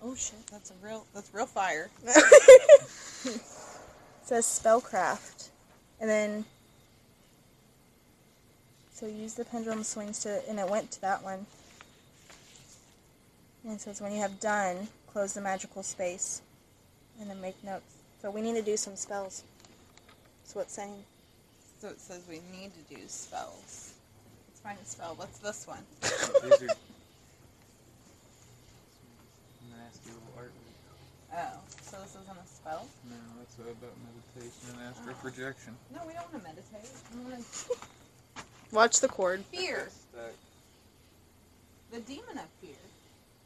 Oh 0.01 0.15
shit, 0.15 0.47
that's 0.49 0.71
a 0.71 0.86
real 0.86 1.05
that's 1.13 1.32
real 1.34 1.45
fire. 1.45 1.89
It 4.28 4.30
says 4.30 4.61
spellcraft, 4.61 5.47
and 6.01 6.09
then 6.09 6.43
so 8.93 9.05
use 9.05 9.36
the 9.36 9.45
pendulum 9.45 9.84
swings 9.86 10.19
to, 10.23 10.41
and 10.49 10.59
it 10.59 10.69
went 10.69 10.91
to 10.91 11.01
that 11.01 11.23
one. 11.23 11.45
And 13.63 13.73
it 13.73 13.80
says 13.80 14.01
when 14.01 14.11
you 14.11 14.19
have 14.19 14.41
done, 14.41 14.89
close 15.13 15.32
the 15.32 15.39
magical 15.39 15.82
space, 15.82 16.41
and 17.20 17.30
then 17.30 17.41
make 17.41 17.61
notes. 17.63 17.95
So 18.22 18.32
we 18.32 18.41
need 18.41 18.55
to 18.55 18.61
do 18.61 18.78
some 18.78 18.95
spells. 18.95 19.43
That's 20.43 20.55
what 20.55 20.61
it's 20.63 20.74
saying. 20.74 21.03
So 21.80 21.89
it 21.89 21.99
says 21.99 22.22
we 22.28 22.41
need 22.51 22.72
to 22.74 22.95
do 22.95 23.01
spells. 23.07 23.93
Let's 24.47 24.59
find 24.63 24.78
a 24.82 24.86
spell. 24.86 25.13
What's 25.18 25.38
this 25.39 25.68
one? 25.68 25.84
These 26.01 26.11
are 26.63 26.76
nasty 29.78 30.09
little 30.09 30.34
art. 30.38 30.51
Oh, 31.36 31.59
so 31.84 31.97
this 32.01 32.11
isn't 32.11 32.28
a 32.28 32.47
spell? 32.47 32.88
No, 33.09 33.15
that's 33.38 33.55
about 33.55 33.93
meditation 34.36 34.74
and 34.74 34.89
astral 34.89 35.15
oh. 35.18 35.22
projection. 35.22 35.76
No, 35.93 36.01
we 36.07 36.13
don't 36.13 36.32
want 36.34 36.43
to 36.43 36.49
meditate. 36.49 36.89
We 37.13 37.32
want 37.32 37.45
Watch 38.72 38.99
the 38.99 39.07
cord. 39.07 39.43
fear. 39.45 39.89
The 41.91 41.99
demon 42.01 42.38
of 42.38 42.49
fear. 42.61 42.76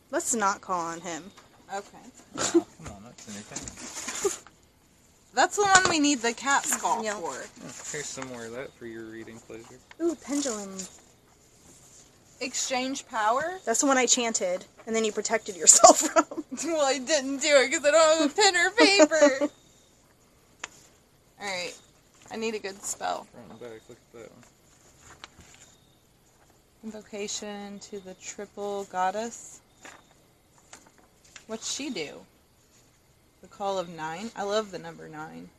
Let's 0.10 0.34
not 0.34 0.62
call 0.62 0.80
on 0.80 1.02
him. 1.02 1.32
Okay. 1.74 1.98
Oh, 2.38 2.66
come 2.84 2.94
on, 2.96 3.04
that's 3.04 3.28
entertaining. 3.28 4.38
That's 5.34 5.56
the 5.56 5.62
one 5.64 5.90
we 5.90 6.00
need 6.00 6.20
the 6.20 6.34
cat 6.34 6.66
skull 6.66 7.02
Yeah. 7.06 7.14
for. 7.14 7.32
Here's 7.96 8.06
some 8.06 8.28
more 8.28 8.48
of 8.48 8.52
that 8.52 8.74
for 8.74 8.86
your 8.86 9.06
reading 9.06 9.40
pleasure. 9.40 9.80
Ooh, 10.02 10.14
pendulum. 10.16 10.76
Exchange 12.42 13.08
power? 13.08 13.60
That's 13.64 13.80
the 13.80 13.88
one 13.88 13.98
I 13.98 14.06
chanted, 14.08 14.66
and 14.86 14.94
then 14.94 15.06
you 15.06 15.14
protected 15.14 15.56
yourself 15.56 16.00
from. 16.12 16.44
well, 16.66 16.86
I 16.86 16.98
didn't 16.98 17.38
do 17.38 17.48
it 17.48 17.70
because 17.72 17.86
I 17.86 17.92
don't 17.92 18.22
have 18.24 18.30
a 18.30 18.34
pen 18.36 18.56
or 18.58 18.72
paper. 18.72 19.50
Alright. 21.42 21.78
I 22.30 22.36
need 22.36 22.56
a 22.56 22.60
good 22.60 22.84
spell. 22.84 23.26
Front 23.32 23.52
and 23.52 23.60
back, 23.62 23.80
look 23.88 23.98
at 24.14 24.20
that 24.20 24.32
one. 24.32 24.44
Invocation 26.84 27.80
to 27.80 28.00
the 28.02 28.16
triple 28.16 28.84
goddess. 28.92 29.61
What's 31.52 31.76
she 31.76 31.90
do? 31.90 32.12
The 33.42 33.50
call 33.50 33.78
of 33.78 33.90
nine? 33.90 34.32
I 34.38 34.44
love 34.44 34.72
the 34.72 34.80
number 34.80 35.10
nine. 35.10 35.50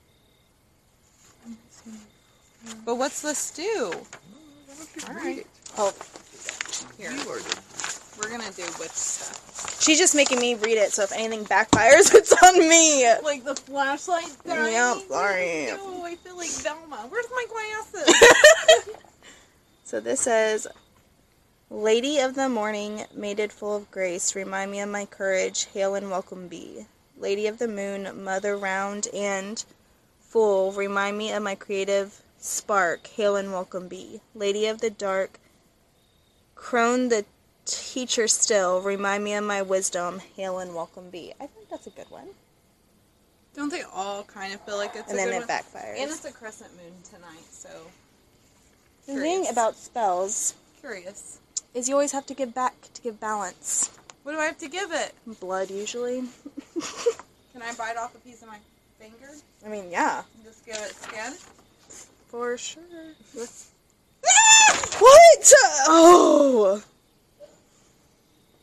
But 2.87 2.95
what's 2.95 3.21
this 3.21 3.51
do? 3.51 3.93
Alright. 5.07 5.47
Oh, 5.77 5.93
Here. 6.97 7.13
We're 8.19 8.31
gonna 8.31 8.51
do 8.53 8.63
witch 8.81 8.91
stuff. 8.93 9.83
she's 9.83 9.99
just 9.99 10.15
making 10.15 10.41
me 10.41 10.55
read 10.55 10.79
it, 10.79 10.93
so 10.93 11.03
if 11.03 11.13
anything 11.13 11.45
backfires, 11.45 12.15
it's 12.15 12.33
on 12.43 12.59
me. 12.59 13.07
Like 13.23 13.45
the 13.45 13.55
flashlight 13.55 14.35
dying. 14.47 14.73
Yeah, 14.73 14.99
sorry. 15.11 15.73
Oh, 15.73 16.05
I 16.07 16.15
feel 16.15 16.39
like 16.39 16.49
Velma. 16.49 17.07
Where's 17.11 17.27
my 17.35 17.45
glasses? 17.51 18.15
So 19.85 20.01
this 20.01 20.21
says, 20.21 20.67
Lady 21.73 22.19
of 22.19 22.35
the 22.35 22.51
morning, 22.51 23.07
mated 23.15 23.51
full 23.51 23.75
of 23.75 23.91
grace, 23.91 24.35
remind 24.35 24.71
me 24.71 24.81
of 24.81 24.91
my 24.91 25.07
courage, 25.07 25.65
hail 25.73 25.95
and 25.95 26.11
welcome 26.11 26.47
be. 26.47 26.87
Lady 27.17 27.47
of 27.47 27.57
the 27.59 27.67
moon, 27.67 28.23
mother 28.23 28.59
round 28.59 29.09
and 29.15 29.65
full, 30.21 30.73
remind 30.73 31.17
me 31.17 31.33
of 31.33 31.43
my 31.43 31.55
creative 31.55 32.21
spark, 32.39 33.07
hail 33.07 33.37
and 33.37 33.53
welcome 33.53 33.89
be. 33.89 34.21
Lady 34.35 34.67
of 34.67 34.83
the 34.83 34.91
dark, 34.91 35.41
crone 36.55 37.09
the 37.09 37.25
teacher 37.65 38.29
still, 38.29 38.83
remind 38.83 39.25
me 39.25 39.33
of 39.33 39.43
my 39.43 39.63
wisdom, 39.63 40.19
hail 40.37 40.59
and 40.59 40.75
welcome 40.75 41.09
be. 41.09 41.33
I 41.41 41.47
think 41.47 41.71
that's 41.71 41.87
a 41.87 41.91
good 41.91 42.11
one. 42.11 42.29
Don't 43.57 43.71
they 43.71 43.83
all 43.83 44.25
kind 44.25 44.53
of 44.53 44.61
feel 44.61 44.77
like 44.77 44.95
it's 44.95 45.09
And 45.11 45.19
a 45.19 45.23
then 45.23 45.29
good 45.31 45.37
it 45.37 45.49
one? 45.49 45.49
backfires. 45.49 45.97
And 45.99 46.11
it's 46.11 46.25
a 46.27 46.33
crescent 46.33 46.73
moon 46.77 46.93
tonight, 47.03 47.51
so 47.51 47.71
The 49.07 49.19
thing 49.19 49.49
about 49.49 49.75
spells 49.77 50.53
curious. 50.79 51.39
Is 51.75 51.89
you 51.89 51.95
always 51.95 52.13
have 52.13 52.27
to 52.27 52.35
give 52.35 52.55
back 52.55 52.75
to 52.95 53.03
give 53.03 53.19
balance. 53.21 53.91
What 54.23 54.33
do 54.33 54.39
I 54.39 54.45
have 54.45 54.59
to 54.59 54.69
give 54.69 54.93
it? 54.93 55.15
Blood 55.41 55.71
usually. 55.71 56.21
Can 57.53 57.63
I 57.63 57.73
bite 57.75 57.97
off 57.97 58.15
a 58.15 58.19
piece 58.19 58.43
of 58.43 58.49
my 58.49 58.59
finger 58.99 59.33
I 59.65 59.69
mean, 59.69 59.91
yeah. 59.91 60.23
and 60.35 60.45
just 60.45 60.65
give 60.65 60.77
it 60.77 60.95
skin? 60.95 61.33
For 62.29 62.57
sure. 62.57 62.83
what? 64.99 65.53
Oh! 65.89 66.83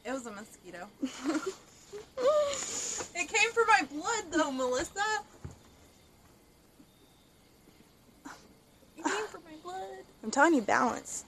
It 0.05 0.11
was 0.11 0.25
a 0.25 0.31
mosquito. 0.31 0.87
it 3.15 3.27
came 3.27 3.51
from 3.51 3.65
my 3.67 3.83
blood, 3.91 4.23
though, 4.31 4.51
Melissa. 4.51 5.03
It 8.97 9.03
came 9.03 9.27
from 9.27 9.43
my 9.43 9.55
blood. 9.63 10.03
I'm 10.23 10.31
telling 10.31 10.53
you, 10.55 10.61
balance. 10.61 11.25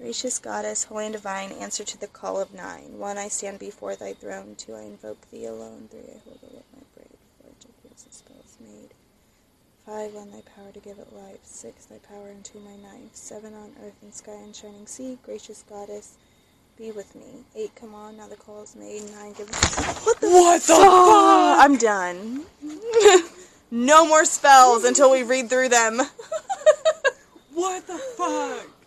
Gracious 0.00 0.38
Goddess, 0.38 0.84
holy 0.84 1.04
and 1.04 1.12
divine, 1.12 1.52
answer 1.52 1.84
to 1.84 2.00
the 2.00 2.06
call 2.06 2.40
of 2.40 2.54
nine. 2.54 2.98
One, 2.98 3.18
I 3.18 3.28
stand 3.28 3.58
before 3.58 3.94
thy 3.96 4.14
throne. 4.14 4.54
Two, 4.56 4.74
I 4.74 4.80
invoke 4.80 5.30
thee 5.30 5.44
alone. 5.44 5.88
Three, 5.90 6.00
I 6.00 6.18
hold 6.24 6.40
with 6.40 6.64
my 6.74 6.82
braid. 6.94 7.18
Four, 7.36 7.50
to 7.60 7.68
pierce 7.82 8.04
the 8.04 8.14
spells 8.14 8.56
made. 8.60 8.94
Five, 9.84 10.16
on 10.16 10.30
thy 10.30 10.40
power 10.56 10.72
to 10.72 10.80
give 10.80 10.98
it 10.98 11.12
life. 11.12 11.40
Six, 11.42 11.84
thy 11.84 11.98
power 11.98 12.30
into 12.30 12.56
my 12.60 12.76
knife. 12.76 13.10
Seven, 13.12 13.52
on 13.52 13.74
earth 13.84 13.96
and 14.00 14.14
sky 14.14 14.38
and 14.42 14.56
shining 14.56 14.86
sea. 14.86 15.18
Gracious 15.22 15.64
Goddess, 15.68 16.16
be 16.78 16.92
with 16.92 17.14
me. 17.14 17.44
Eight, 17.54 17.74
come 17.76 17.94
on, 17.94 18.16
now 18.16 18.26
the 18.26 18.36
call 18.36 18.62
is 18.62 18.74
made. 18.74 19.02
Nine, 19.12 19.34
give 19.34 19.50
What 19.50 20.18
the, 20.18 20.28
what 20.30 20.62
the 20.62 20.74
fuck? 20.76 21.58
I'm 21.62 21.76
done. 21.76 22.46
no 23.70 24.06
more 24.06 24.24
spells 24.24 24.84
until 24.84 25.10
we 25.10 25.24
read 25.24 25.50
through 25.50 25.68
them. 25.68 26.00
What 27.52 27.86
the 27.86 27.98
fuck? 27.98 28.79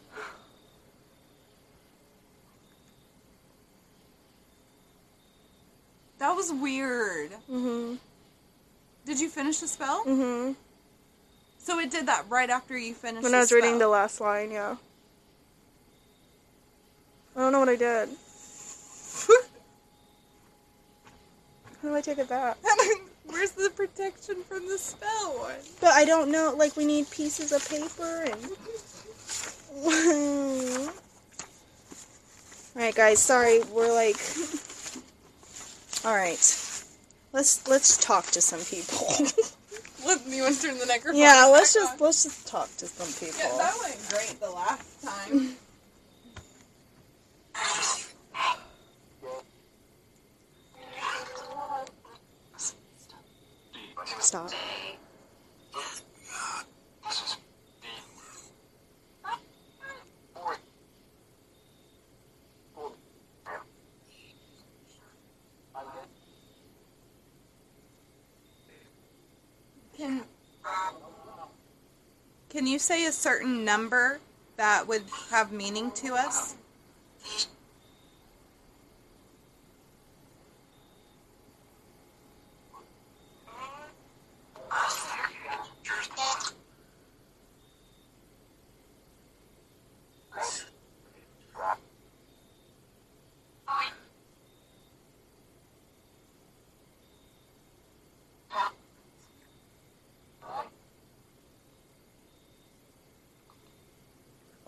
That 6.23 6.37
was 6.37 6.53
weird. 6.53 7.31
Mm-hmm. 7.51 7.95
Did 9.05 9.19
you 9.19 9.27
finish 9.27 9.57
the 9.57 9.67
spell? 9.67 10.05
Mm-hmm. 10.05 10.53
So 11.57 11.79
it 11.79 11.91
did 11.91 12.05
that 12.05 12.23
right 12.29 12.49
after 12.49 12.77
you 12.77 12.93
finished 12.93 13.25
When 13.25 13.35
I 13.35 13.39
was 13.39 13.51
reading 13.51 13.77
the 13.77 13.89
last 13.89 14.21
line, 14.21 14.49
yeah. 14.49 14.77
I 17.35 17.39
don't 17.41 17.51
know 17.51 17.59
what 17.59 17.67
I 17.67 17.75
did. 17.75 18.07
How 21.81 21.89
do 21.89 21.93
I 21.93 21.99
take 21.99 22.19
it 22.19 22.29
back? 22.29 22.55
Where's 23.25 23.51
the 23.51 23.69
protection 23.75 24.43
from 24.47 24.65
the 24.69 24.77
spell 24.77 25.39
one? 25.39 25.59
But 25.81 25.91
I 25.91 26.05
don't 26.05 26.31
know. 26.31 26.55
Like 26.57 26.77
we 26.77 26.85
need 26.85 27.11
pieces 27.11 27.51
of 27.51 27.67
paper 27.67 28.23
and. 28.23 28.47
All 32.77 32.81
right, 32.81 32.95
guys. 32.95 33.19
Sorry, 33.19 33.59
we're 33.73 33.93
like. 33.93 34.15
All 36.05 36.13
right, 36.13 36.37
let's 37.31 37.65
let's 37.67 37.97
talk 37.97 38.25
to 38.31 38.41
some 38.41 38.59
people. 38.59 39.07
Let 40.05 40.27
me 40.27 40.41
want 40.41 40.55
to 40.55 40.61
turn 40.67 40.77
the 40.79 40.85
microphone. 40.85 41.21
yeah, 41.21 41.45
let's 41.45 41.73
just 41.73 41.93
on? 41.93 41.99
let's 41.99 42.23
just 42.23 42.45
talk 42.45 42.67
to 42.77 42.87
some 42.87 43.07
people. 43.25 43.39
Yeah, 43.39 43.57
that 43.57 43.73
went 43.81 43.97
great 44.09 44.37
the 44.41 44.49
last 44.49 45.01
time. 45.01 45.55
Stop. 54.19 54.51
Can 70.03 70.21
Can 72.49 72.67
you 72.67 72.77
say 72.77 73.05
a 73.05 73.11
certain 73.13 73.63
number 73.63 74.19
that 74.57 74.85
would 74.85 75.03
have 75.31 75.53
meaning 75.53 75.91
to 75.91 76.15
us? 76.15 76.55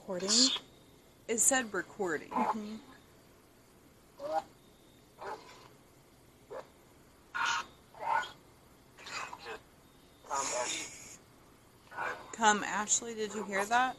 recording? 0.07 0.29
It 1.27 1.39
said 1.39 1.73
recording. 1.73 2.29
Mm-hmm. 2.29 2.75
Come, 12.33 12.63
Ashley, 12.63 13.15
did 13.15 13.33
you 13.33 13.43
hear 13.45 13.65
that? 13.65 13.95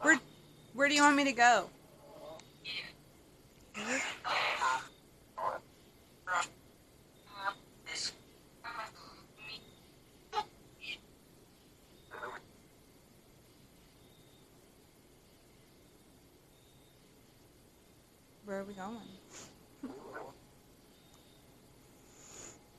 Where, 0.00 0.18
where 0.72 0.88
do 0.88 0.94
you 0.94 1.02
want 1.02 1.16
me 1.16 1.24
to 1.24 1.32
go? 1.32 1.66
We 18.72 18.82
going? 18.82 18.96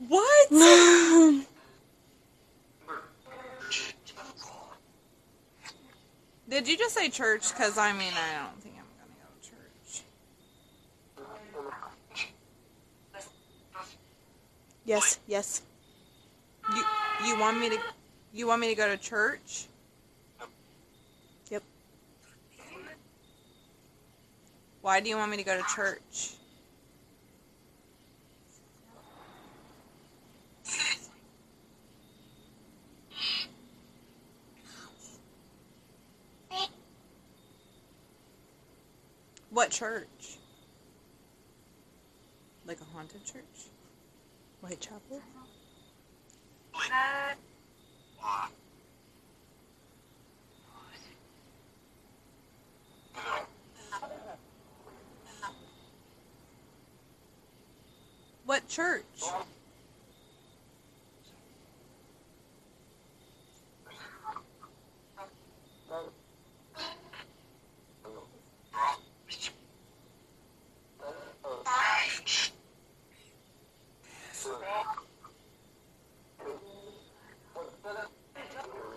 What? 0.08 0.50
Did 6.50 6.68
you 6.68 6.78
just 6.78 6.94
say 6.94 7.10
church? 7.10 7.50
Because 7.50 7.78
I 7.78 7.94
mean, 7.94 8.12
I 8.14 8.44
don't 8.44 8.62
think 8.62 8.76
I'm 8.78 8.86
gonna 9.00 9.16
go 9.22 9.28
to 9.42 9.50
church. 9.50 10.04
Yes, 14.86 15.20
yes. 15.28 15.62
You 16.76 16.84
you 17.26 17.40
want 17.40 17.60
me 17.60 17.70
to 17.70 17.80
you 18.34 18.48
want 18.48 18.62
me 18.62 18.68
to 18.68 18.76
go 18.76 18.88
to 18.88 18.98
church? 18.98 19.68
Why 24.84 25.00
do 25.00 25.08
you 25.08 25.16
want 25.16 25.32
me 25.32 25.38
to 25.38 25.44
go 25.44 25.58
to 25.58 25.64
church? 25.74 26.34
What 39.52 39.72
church? 39.72 40.38
Like 42.68 42.82
a 42.82 42.84
haunted 42.94 43.24
church? 43.24 43.70
Whitechapel. 44.60 45.22
What 46.74 46.92
uh, 46.92 47.36
church? 58.74 59.04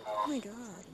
Oh 0.09 0.25
my 0.27 0.39
god. 0.39 0.87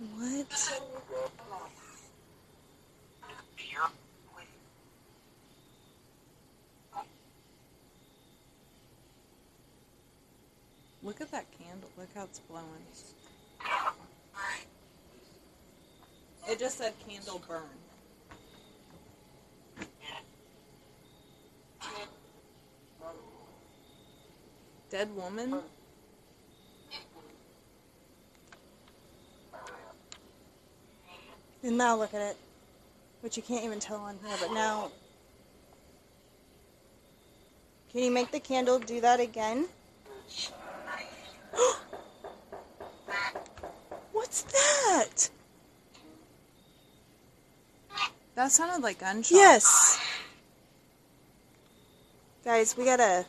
What? 0.00 0.46
What? 10.99 10.99
Look 11.10 11.20
at 11.22 11.32
that 11.32 11.46
candle. 11.58 11.90
Look 11.98 12.08
how 12.14 12.22
it's 12.22 12.38
blowing. 12.38 12.64
It 16.48 16.56
just 16.56 16.78
said 16.78 16.92
candle 17.04 17.42
burn. 17.48 17.62
Dead 24.88 25.08
woman? 25.16 25.58
And 31.64 31.76
now 31.76 31.96
look 31.96 32.14
at 32.14 32.20
it. 32.20 32.36
Which 33.22 33.36
you 33.36 33.42
can't 33.42 33.64
even 33.64 33.80
tell 33.80 33.96
on 33.96 34.16
here, 34.24 34.36
but 34.40 34.52
now. 34.54 34.92
Can 37.90 38.04
you 38.04 38.12
make 38.12 38.30
the 38.30 38.38
candle 38.38 38.78
do 38.78 39.00
that 39.00 39.18
again? 39.18 39.66
What's 44.12 44.42
that? 44.42 45.30
That 48.40 48.50
sounded 48.50 48.82
like 48.82 48.98
gunshots. 48.98 49.32
Yes. 49.32 50.00
Guys, 52.42 52.74
we 52.74 52.86
gotta. 52.86 53.26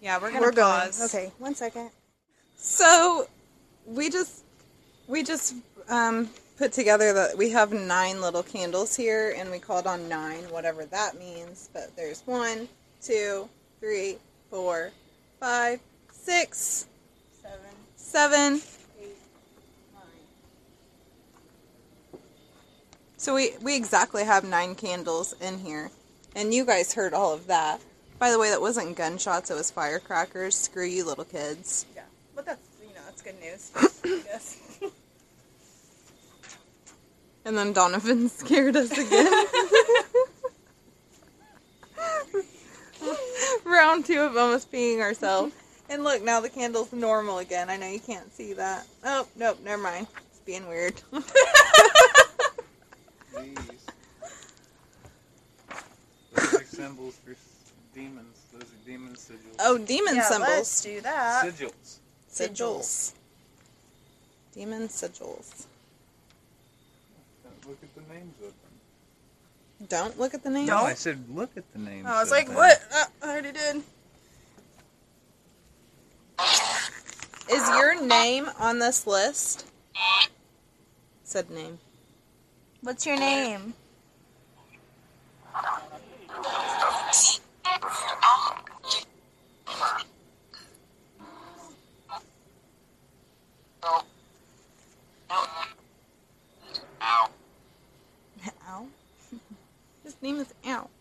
Yeah, 0.00 0.18
we're 0.18 0.30
gonna 0.30 0.40
We're 0.40 0.52
going. 0.52 0.80
pause. 0.86 1.14
Okay, 1.14 1.30
one 1.38 1.54
second. 1.54 1.90
So 2.56 3.28
we 3.84 4.08
just 4.08 4.44
we 5.08 5.22
just 5.22 5.56
um, 5.90 6.30
put 6.56 6.72
together 6.72 7.12
that 7.12 7.36
we 7.36 7.50
have 7.50 7.74
nine 7.74 8.22
little 8.22 8.42
candles 8.42 8.96
here, 8.96 9.34
and 9.36 9.50
we 9.50 9.58
called 9.58 9.86
on 9.86 10.08
nine, 10.08 10.44
whatever 10.44 10.86
that 10.86 11.18
means. 11.18 11.68
But 11.74 11.94
there's 11.94 12.22
one, 12.24 12.68
two, 13.02 13.46
three, 13.78 14.16
four, 14.48 14.90
five, 15.38 15.80
six, 16.10 16.86
Seven. 17.42 17.60
seven. 17.96 18.62
So 23.22 23.36
we 23.36 23.52
we 23.62 23.76
exactly 23.76 24.24
have 24.24 24.42
nine 24.42 24.74
candles 24.74 25.32
in 25.40 25.60
here, 25.60 25.92
and 26.34 26.52
you 26.52 26.64
guys 26.64 26.92
heard 26.92 27.14
all 27.14 27.32
of 27.32 27.46
that. 27.46 27.80
By 28.18 28.32
the 28.32 28.38
way, 28.40 28.50
that 28.50 28.60
wasn't 28.60 28.96
gunshots; 28.96 29.48
it 29.48 29.54
was 29.54 29.70
firecrackers. 29.70 30.56
Screw 30.56 30.84
you, 30.84 31.04
little 31.04 31.24
kids. 31.24 31.86
Yeah, 31.94 32.02
but 32.34 32.46
that's 32.46 32.66
you 32.82 32.92
know 32.92 33.00
that's 33.04 33.22
good 33.22 33.36
news. 33.40 33.70
And 37.44 37.58
then 37.58 37.72
Donovan 37.72 38.28
scared 38.38 38.76
us 38.76 38.90
again. 38.92 39.46
Round 43.64 44.04
two 44.04 44.20
of 44.20 44.36
almost 44.36 44.70
peeing 44.70 45.00
ourselves. 45.00 45.52
And 45.88 46.04
look, 46.04 46.22
now 46.22 46.40
the 46.40 46.48
candle's 46.48 46.92
normal 46.92 47.38
again. 47.38 47.68
I 47.68 47.76
know 47.76 47.88
you 47.88 47.98
can't 47.98 48.32
see 48.32 48.52
that. 48.52 48.86
Oh, 49.04 49.26
nope, 49.34 49.58
never 49.64 49.82
mind. 49.82 50.06
It's 50.30 50.38
being 50.40 50.68
weird. 50.68 51.02
These. 53.38 53.86
Those 56.34 56.54
are 56.54 56.64
symbols 56.64 57.16
for 57.24 57.32
s- 57.32 57.72
demons. 57.94 58.38
Those 58.52 58.62
are 58.62 58.86
demon 58.86 59.14
sigils. 59.14 59.56
oh, 59.60 59.78
demon 59.78 60.16
yeah, 60.16 60.22
symbols. 60.28 60.48
Let's 60.50 60.82
do 60.82 61.00
that. 61.02 61.44
Sigils. 61.46 61.98
Sigils. 62.30 63.12
Demon 64.54 64.88
sigils. 64.88 65.66
Look 67.66 67.78
at 67.82 67.94
the 67.94 68.12
names 68.12 68.34
of 68.40 68.48
them. 68.48 69.88
Don't 69.88 70.18
look 70.18 70.34
at 70.34 70.42
the 70.42 70.50
name. 70.50 70.66
No, 70.66 70.78
I 70.78 70.94
said 70.94 71.24
look 71.30 71.56
at 71.56 71.70
the 71.72 71.78
names. 71.78 72.06
I 72.06 72.20
was 72.20 72.30
like, 72.30 72.46
them. 72.46 72.56
what? 72.56 72.82
Uh, 72.92 73.04
I 73.22 73.30
already 73.30 73.52
did. 73.52 73.82
Is 77.50 77.68
your 77.68 78.04
name 78.04 78.48
on 78.58 78.78
this 78.78 79.06
list? 79.06 79.66
Said 81.24 81.50
name. 81.50 81.78
What's 82.82 83.06
your 83.06 83.16
name? 83.16 83.74
Ow. 98.68 98.86
His 100.04 100.16
name 100.20 100.40
is 100.40 100.52
Ow. 100.66 100.91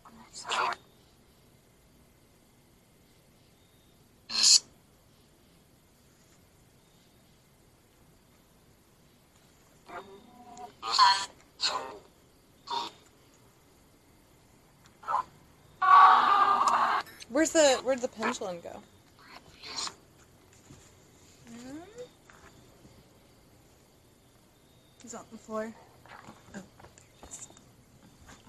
Where's 17.41 17.53
the 17.53 17.81
where'd 17.83 18.01
the 18.01 18.07
pendulum 18.07 18.61
go? 18.61 18.83
Hmm? 21.49 21.77
He's 25.01 25.15
on 25.15 25.25
the 25.31 25.39
floor. 25.39 25.73
Oh, 26.55 26.61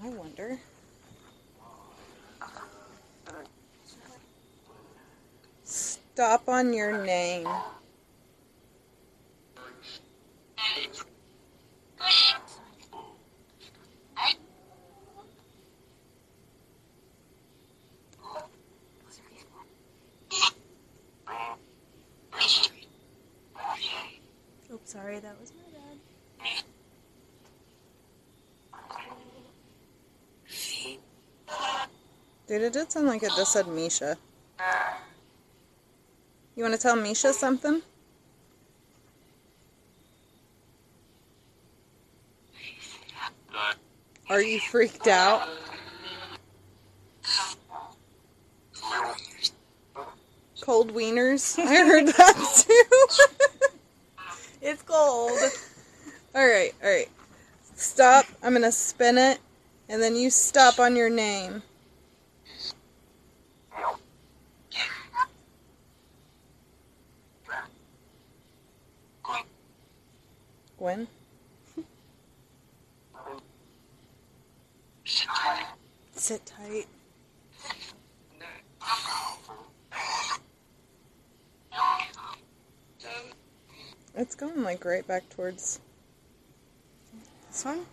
I 0.03 0.09
wonder. 0.09 0.59
Stop 5.63 6.47
on 6.47 6.71
your 6.71 7.03
name. 7.03 7.47
Dude, 32.53 32.61
it 32.61 32.73
did 32.73 32.91
sound 32.91 33.07
like 33.07 33.23
it 33.23 33.31
just 33.35 33.51
said 33.51 33.67
Misha. 33.67 34.15
You 36.55 36.61
want 36.61 36.75
to 36.75 36.79
tell 36.79 36.95
Misha 36.95 37.33
something? 37.33 37.81
Are 44.29 44.39
you 44.39 44.59
freaked 44.59 45.07
out? 45.07 45.49
Cold 50.61 50.93
wieners? 50.93 51.57
I 51.57 51.65
heard 51.65 52.05
that 52.05 52.65
too. 52.67 53.67
It's 54.61 54.83
cold. 54.83 55.39
alright, 56.35 56.75
alright. 56.83 57.09
Stop. 57.73 58.25
I'm 58.43 58.53
gonna 58.53 58.71
spin 58.71 59.17
it. 59.17 59.39
And 59.89 59.99
then 59.99 60.15
you 60.15 60.29
stop 60.29 60.77
on 60.77 60.95
your 60.95 61.09
name. 61.09 61.63
Gwen? 70.83 71.07
Sit 76.13 76.45
tight. 76.45 76.87
It's 84.13 84.35
going 84.35 84.61
like 84.61 84.83
right 84.83 85.07
back 85.07 85.29
towards. 85.29 85.79
This 87.47 87.63
one? 87.63 87.85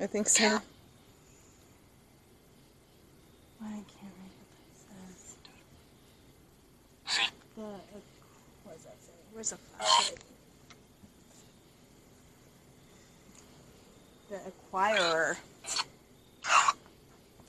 I 0.00 0.06
think 0.06 0.26
so. 0.26 0.58
I 3.64 3.74
can't 3.74 4.12
read 4.18 4.32
what 4.38 4.48
that 4.58 5.14
says. 5.14 5.36
The, 7.54 7.62
what 8.64 8.74
does 8.74 8.84
that 8.84 8.96
say? 9.00 9.12
Where's 9.32 9.50
the 9.50 9.56
flashlight? 9.56 10.20
The 14.30 14.38
acquirer. 14.50 15.36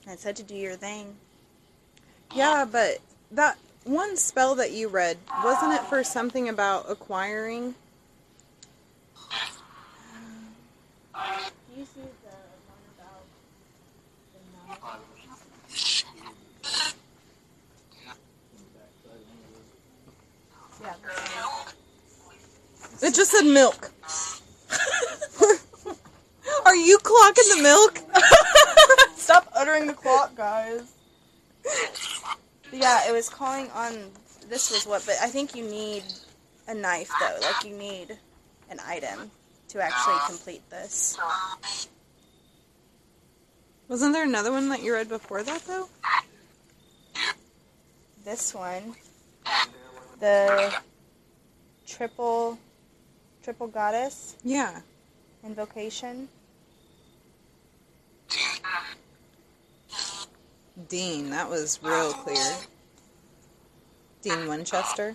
It 0.06 0.13
said 0.24 0.36
to 0.36 0.42
do 0.42 0.54
your 0.54 0.74
thing. 0.74 1.16
Yeah, 2.34 2.64
but 2.64 3.00
that 3.32 3.58
one 3.84 4.16
spell 4.16 4.54
that 4.54 4.72
you 4.72 4.88
read, 4.88 5.18
wasn't 5.44 5.74
it 5.74 5.82
for 5.82 6.02
something 6.02 6.48
about 6.48 6.86
acquiring? 6.88 7.74
You 11.76 11.84
see 11.84 12.00
the 12.00 12.36
one 12.64 12.78
about 12.96 13.20
the? 14.32 14.40
Yeah. 20.82 20.94
It 23.08 23.14
just 23.14 23.30
said 23.30 23.44
milk. 23.44 23.90
Are 26.64 26.76
you 26.76 26.96
clocking 26.96 27.56
the 27.56 27.62
milk? 27.62 27.98
Stop 29.64 29.86
the 29.86 29.92
clock, 29.94 30.36
guys. 30.36 30.92
yeah, 32.72 33.08
it 33.08 33.12
was 33.12 33.28
calling 33.28 33.70
on. 33.70 34.10
This 34.48 34.70
was 34.70 34.86
what, 34.86 35.04
but 35.06 35.14
I 35.22 35.28
think 35.28 35.54
you 35.56 35.64
need 35.64 36.02
a 36.68 36.74
knife 36.74 37.10
though. 37.18 37.38
Like 37.40 37.64
you 37.64 37.74
need 37.76 38.18
an 38.70 38.78
item 38.86 39.30
to 39.68 39.80
actually 39.82 40.18
complete 40.26 40.68
this. 40.68 41.18
Wasn't 43.88 44.12
there 44.12 44.24
another 44.24 44.52
one 44.52 44.68
that 44.68 44.82
you 44.82 44.92
read 44.92 45.08
before 45.08 45.42
that 45.42 45.62
though? 45.66 45.88
This 48.24 48.54
one, 48.54 48.94
the 50.20 50.74
triple, 51.86 52.58
triple 53.42 53.66
goddess 53.68 54.36
Yeah. 54.44 54.80
invocation. 55.42 56.28
Dean, 60.88 61.30
that 61.30 61.48
was 61.48 61.78
real 61.82 62.12
clear. 62.12 62.56
Dean 64.22 64.48
Winchester. 64.48 65.14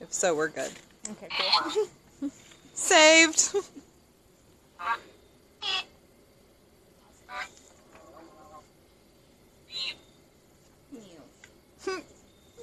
If 0.00 0.12
so, 0.12 0.34
we're 0.34 0.48
good. 0.48 0.70
Okay, 1.10 1.28
cool. 2.20 2.30
Saved. 2.74 3.54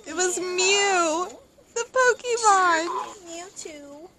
It 0.08 0.16
was 0.16 0.39
Mew, 0.39 1.28
the 1.74 1.86
Pokemon. 1.91 2.88
Mewtwo. 3.26 4.10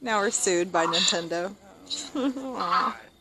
Now 0.00 0.20
we're 0.20 0.30
sued 0.30 0.72
by 0.72 0.86
Nintendo. 0.86 1.54
Oh. 2.16 2.96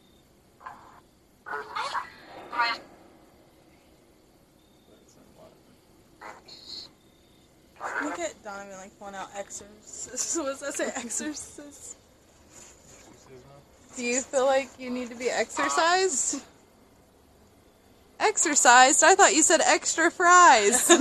Look 8.04 8.20
at 8.20 8.44
Donovan 8.44 8.78
like 8.78 9.00
pulling 9.00 9.16
out 9.16 9.30
exorcist. 9.36 10.38
What 10.38 10.46
does 10.46 10.60
that 10.60 10.74
say? 10.74 10.92
Exorcist. 10.96 11.98
Do 13.96 14.06
you 14.06 14.22
feel 14.22 14.46
like 14.46 14.70
you 14.80 14.90
need 14.90 15.10
to 15.10 15.16
be 15.16 15.30
exercised? 15.30 16.42
Exercised? 18.20 19.04
I 19.04 19.16
thought 19.16 19.36
you 19.36 19.44
said 19.44 19.60
extra 19.62 20.10
fries. 20.10 20.88
I 20.90 20.96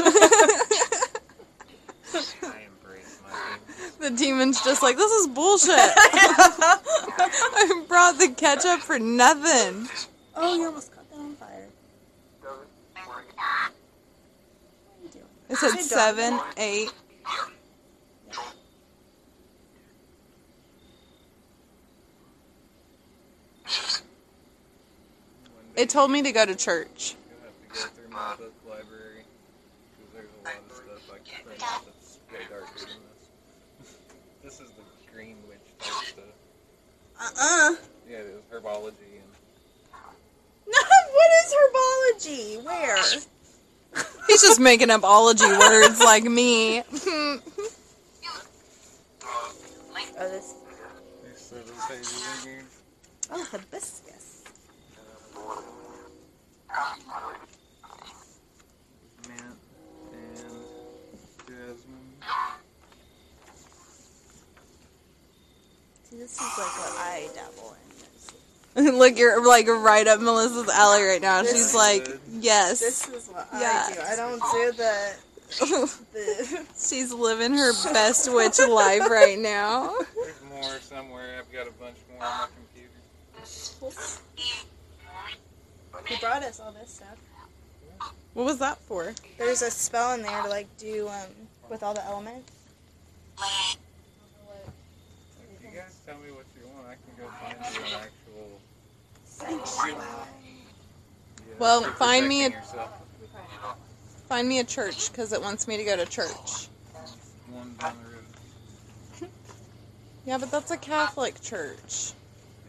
embrace 2.66 3.20
my 3.22 3.30
demons. 3.30 3.96
the 4.00 4.10
demon's 4.10 4.64
just 4.64 4.82
like, 4.82 4.96
this 4.96 5.12
is 5.12 5.28
bullshit. 5.28 5.68
I 5.78 7.84
brought 7.86 8.18
the 8.18 8.30
ketchup 8.30 8.80
for 8.80 8.98
nothing. 8.98 9.88
Oh, 10.42 10.56
you 10.56 10.64
almost 10.64 10.90
caught 10.90 11.08
that 11.10 11.18
on 11.18 11.34
fire. 11.34 11.68
It 15.50 15.56
said 15.56 15.76
seven, 15.80 16.40
eight. 16.56 16.90
It 25.76 25.88
told 25.90 26.10
me 26.10 26.22
to 26.22 26.32
go 26.32 26.46
to 26.46 26.54
church. 26.54 27.16
You'll 27.28 27.40
have 27.42 27.52
to 27.60 27.82
go 27.82 27.94
through 27.94 28.08
my 28.10 28.36
book 28.36 28.54
library 28.68 29.24
because 29.98 30.14
there's 30.14 30.28
a 30.40 30.44
lot 30.44 30.56
of 30.56 30.76
stuff 30.76 31.10
I 31.14 31.28
can 31.28 31.44
print 31.44 31.62
out 31.62 31.84
that's 31.84 32.18
way 32.32 32.38
darker 32.48 32.78
than 32.78 33.00
this. 33.80 33.96
this 34.42 34.60
is 34.60 34.70
the 34.72 35.12
green 35.14 35.36
witch 35.48 35.58
type 35.78 35.92
stuff. 36.06 36.24
Uh-uh. 37.20 37.76
Yeah, 38.08 38.18
it 38.18 38.34
was 38.34 38.62
herbology 38.62 38.90
and 38.90 39.09
No, 39.09 39.09
what 41.20 41.30
is 41.44 41.54
herbology? 41.58 42.64
Where? 42.64 42.96
He's 44.26 44.40
just 44.40 44.58
making 44.58 44.88
up 44.90 45.04
ology 45.04 45.44
words 45.44 46.00
like 46.00 46.24
me. 46.24 46.80
oh, 46.80 47.40
this. 50.18 50.54
Oh, 53.32 53.44
hibiscus. 53.52 54.42
Mint 59.28 59.40
and 60.12 60.40
jasmine. 61.46 62.16
See, 66.02 66.16
this 66.16 66.32
is 66.32 66.40
like 66.40 66.56
what 66.56 66.98
I 66.98 67.28
dabble 67.34 67.74
in. 67.74 68.09
Look, 68.76 69.18
you're 69.18 69.44
like 69.46 69.66
right 69.66 70.06
up 70.06 70.20
Melissa's 70.20 70.68
alley 70.68 71.02
right 71.02 71.20
now. 71.20 71.42
This 71.42 71.52
She's 71.52 71.66
is 71.66 71.74
like, 71.74 72.04
good. 72.04 72.20
yes. 72.40 72.80
This 72.80 73.08
is 73.08 73.28
what 73.28 73.48
Yeah. 73.52 73.86
I 73.88 73.92
do. 73.94 74.00
I 74.00 74.16
don't 74.16 74.40
do 74.40 74.72
the 74.76 75.14
the. 76.12 76.66
She's 76.78 77.12
living 77.12 77.54
her 77.54 77.72
best 77.92 78.32
witch 78.32 78.58
life 78.60 79.08
right 79.10 79.38
now. 79.38 79.92
There's 80.14 80.40
more 80.48 80.78
somewhere. 80.80 81.38
I've 81.38 81.52
got 81.52 81.66
a 81.66 81.72
bunch 81.72 81.96
more 82.12 82.24
on 82.24 82.38
my 82.38 82.46
computer. 82.46 82.90
He 86.06 86.16
brought 86.20 86.42
us 86.44 86.60
all 86.60 86.72
this 86.72 86.90
stuff. 86.94 87.18
What 88.34 88.46
was 88.46 88.58
that 88.58 88.78
for? 88.78 89.12
There's 89.38 89.62
a 89.62 89.70
spell 89.70 90.12
in 90.14 90.22
there 90.22 90.42
to 90.42 90.48
like 90.48 90.68
do 90.78 91.08
um 91.08 91.26
with 91.68 91.82
all 91.82 91.94
the 91.94 92.04
elements. 92.04 92.52
If 93.38 93.78
you 95.64 95.70
guys 95.76 95.96
tell 96.06 96.16
me 96.18 96.30
what 96.30 96.44
you 96.56 96.66
want, 96.68 96.86
I 96.86 96.94
can 96.94 97.12
go 97.18 97.28
find 97.42 97.56
you 97.74 97.80
an 97.82 97.86
actual. 97.86 97.90
Yeah, 97.90 98.06
Well, 101.58 101.82
find 101.82 102.26
me 102.26 102.46
a- 102.46 102.62
Find 104.30 104.48
me 104.48 104.60
a 104.60 104.64
church 104.64 105.10
because 105.10 105.32
it 105.32 105.42
wants 105.42 105.66
me 105.66 105.76
to 105.76 105.82
go 105.82 105.96
to 105.96 106.06
church. 106.06 106.68
One 107.50 107.74
down 107.80 107.96
the 108.04 109.24
road. 109.24 109.30
Yeah, 110.24 110.38
but 110.38 110.52
that's 110.52 110.70
a 110.70 110.76
Catholic 110.76 111.40
church. 111.42 112.12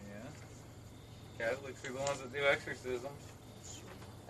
Yeah. 0.10 1.46
Catholics 1.46 1.86
are 1.86 1.94
the 1.94 2.00
ones 2.00 2.20
that 2.20 2.34
do 2.34 2.40
exorcisms. 2.50 3.06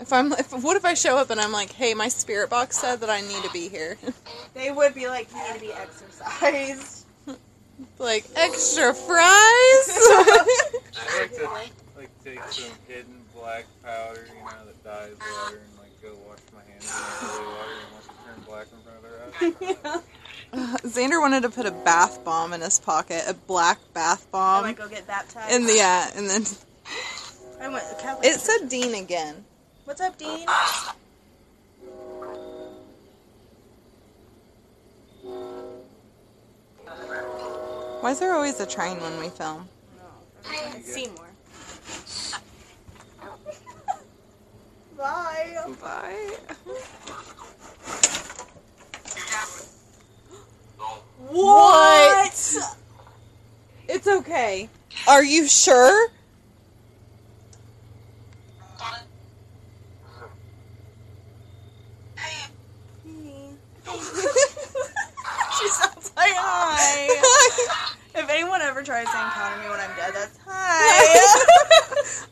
If 0.01 0.11
I'm, 0.11 0.33
if, 0.33 0.51
what 0.61 0.75
if 0.75 0.83
I 0.83 0.93
show 0.93 1.17
up 1.17 1.29
and 1.29 1.39
I'm 1.39 1.53
like, 1.53 1.71
hey, 1.71 1.93
my 1.93 2.09
spirit 2.09 2.49
box 2.49 2.77
said 2.77 2.99
that 2.99 3.09
I 3.09 3.21
need 3.21 3.43
to 3.43 3.49
be 3.51 3.69
here. 3.69 3.97
They 4.53 4.69
would 4.69 4.93
be 4.93 5.07
like, 5.07 5.31
you 5.31 5.37
need 5.37 5.53
to 5.53 5.59
be 5.61 5.71
exercised. 5.71 7.05
like 7.99 8.25
extra 8.35 8.93
fries. 8.93 9.87
I 12.26 12.30
like 12.30 12.36
to 12.36 12.41
like 12.41 12.51
take 12.51 12.53
some 12.53 12.72
hidden 12.88 13.22
black 13.36 13.65
powder, 13.84 14.28
you 14.28 14.43
know, 14.43 14.65
that 14.65 14.84
dyes 14.84 15.15
water, 15.19 15.61
and 15.63 15.80
like 15.80 16.01
go 16.01 16.13
wash 16.28 16.39
my 16.53 16.61
hands 16.72 16.84
in 16.84 16.89
the 16.89 17.28
holy 17.28 17.45
water 17.47 17.76
and 17.82 17.91
let 17.95 18.03
it 18.05 18.11
turn 18.26 18.39
black 18.47 18.67
in 18.72 18.80
front 18.82 18.97
of 18.97 19.03
their 19.03 19.93
eyes. 20.53 20.82
Xander 20.91 21.22
wanted 21.22 21.43
to 21.43 21.49
put 21.49 21.65
a 21.65 21.72
bath 21.72 22.24
bomb 22.24 22.53
in 22.53 22.61
his 22.61 22.80
pocket, 22.80 23.24
a 23.28 23.34
black 23.34 23.80
bath 23.93 24.28
I 24.30 24.32
bomb. 24.32 24.63
might 24.63 24.78
go 24.78 24.88
get 24.88 25.07
baptized. 25.07 25.51
And 25.53 25.67
the, 25.67 25.76
yeah, 25.76 26.11
and 26.15 26.30
then 26.30 26.43
I 27.61 27.69
went 27.69 27.86
to 27.89 27.95
Catholic. 28.03 28.28
it 28.28 28.39
said 28.39 28.69
Dean 28.69 28.93
again. 28.95 29.43
What's 29.86 30.01
up, 30.01 30.17
Dean? 30.17 30.47
Why 38.01 38.11
is 38.11 38.19
there 38.19 38.34
always 38.34 38.59
a 38.59 38.65
train 38.65 38.99
when 38.99 39.19
we 39.19 39.30
film? 39.30 39.67
It's 40.76 40.93
Seymour. 40.93 41.30
Bye. 44.97 45.57
Bye. 45.81 46.37
What? 51.29 52.57
It's 53.87 54.07
okay. 54.07 54.69
Are 55.07 55.23
you 55.23 55.47
sure? 55.47 56.09
she 65.61 65.67
sounds 65.67 66.11
like 66.15 66.33
hi. 66.35 67.07
if 68.15 68.29
anyone 68.29 68.61
ever 68.61 68.83
tries 68.83 69.05
to 69.05 69.11
encounter 69.11 69.57
me 69.61 69.69
when 69.69 69.79
I'm 69.79 69.95
dead, 69.95 70.13
that's 70.13 70.37
hi. 70.45 71.11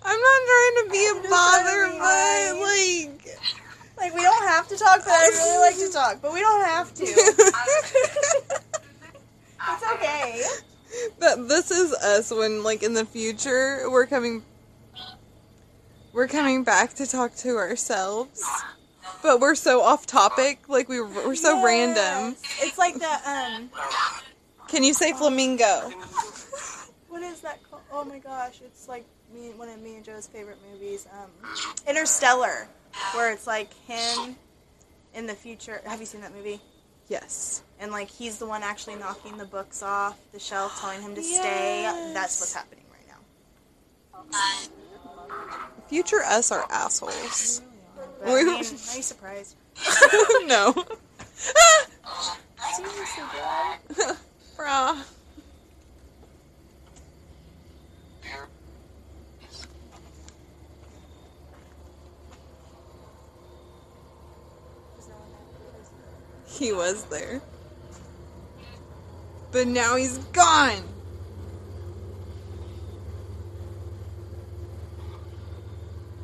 I'm 0.04 0.20
not 0.20 0.42
trying 0.50 0.76
to 0.84 0.92
be 0.92 1.06
a 1.06 1.14
just 1.22 1.30
bother, 1.30 1.88
trying 1.88 1.92
to 1.92 1.94
be 1.94 2.00
but 2.00 2.54
nice. 2.56 3.18
like. 3.18 3.38
like 3.98 4.14
we 4.16 4.22
don't 4.22 4.48
have 4.48 4.68
to 4.70 4.78
talk, 4.78 5.04
but 5.04 5.12
I 5.12 5.28
really 5.28 5.58
like 5.60 5.78
to 5.78 5.90
talk, 5.92 6.22
but 6.22 6.34
we 6.34 6.40
don't 6.40 6.66
have 6.66 6.94
to. 6.96 7.04
it's 9.68 9.84
okay. 9.94 10.44
that 11.20 11.48
this 11.48 11.72
is 12.32 12.38
us 12.38 12.40
when 12.40 12.64
like 12.64 12.84
in 12.84 12.94
the 12.94 13.06
future 13.06 13.90
we're 13.90 14.06
coming 14.06 14.44
we're 16.14 16.28
coming 16.28 16.64
back 16.64 16.94
to 16.94 17.06
talk 17.06 17.36
to 17.36 17.58
ourselves 17.58 18.44
but 19.22 19.40
we're 19.40 19.56
so 19.56 19.82
off 19.82 20.06
topic 20.06 20.60
like 20.68 20.90
we 20.90 21.02
we're 21.02 21.36
so 21.36 21.64
random 21.64 22.36
It's 22.62 22.78
like 22.78 22.96
the 22.96 23.30
um, 23.30 23.70
can 24.68 24.84
you 24.84 24.94
say 24.94 25.14
flamingo 25.14 25.92
what 27.10 27.24
is 27.24 27.42
that 27.42 27.60
called? 27.70 27.82
Oh 27.92 28.06
my 28.06 28.20
gosh, 28.20 28.62
it's 28.64 28.88
like 28.88 29.04
me 29.34 29.52
one 29.58 29.68
of 29.68 29.82
me 29.82 29.96
and 29.96 30.06
Joe's 30.06 30.28
favorite 30.28 30.58
movies, 30.72 31.08
um, 31.12 31.30
Interstellar, 31.88 32.68
where 33.14 33.32
it's 33.32 33.48
like 33.48 33.74
him 33.88 34.36
in 35.16 35.26
the 35.26 35.34
future. 35.34 35.82
Have 35.86 36.00
you 36.00 36.06
seen 36.06 36.22
that 36.22 36.34
movie? 36.34 36.62
Yes 37.10 37.64
And 37.80 37.92
like 37.92 38.10
he's 38.10 38.38
the 38.38 38.46
one 38.46 38.64
actually 38.64 38.96
knocking 38.96 39.38
the 39.38 39.46
books 39.46 39.84
off 39.84 40.18
the 40.32 40.40
shelf, 40.40 40.80
telling 40.80 41.02
him 41.02 41.16
to 41.16 41.24
stay. 41.40 41.84
That's 42.14 42.40
what's 42.40 42.54
happening 42.54 42.86
right 42.92 43.08
now. 43.08 44.32
future 45.88 46.24
us 46.24 46.52
are 46.52 46.66
assholes 46.72 47.62
But, 48.20 48.30
I 48.30 48.36
mean, 48.36 48.48
are 48.54 48.58
you 48.58 48.64
surprised? 48.64 49.56
no 50.46 50.74
Seriously. 52.76 53.24
Bruh. 54.58 55.04
He 66.50 66.74
was 66.74 67.06
there. 67.06 67.42
But 69.52 69.68
now 69.68 69.96
he's 69.96 70.18
gone. 70.18 70.84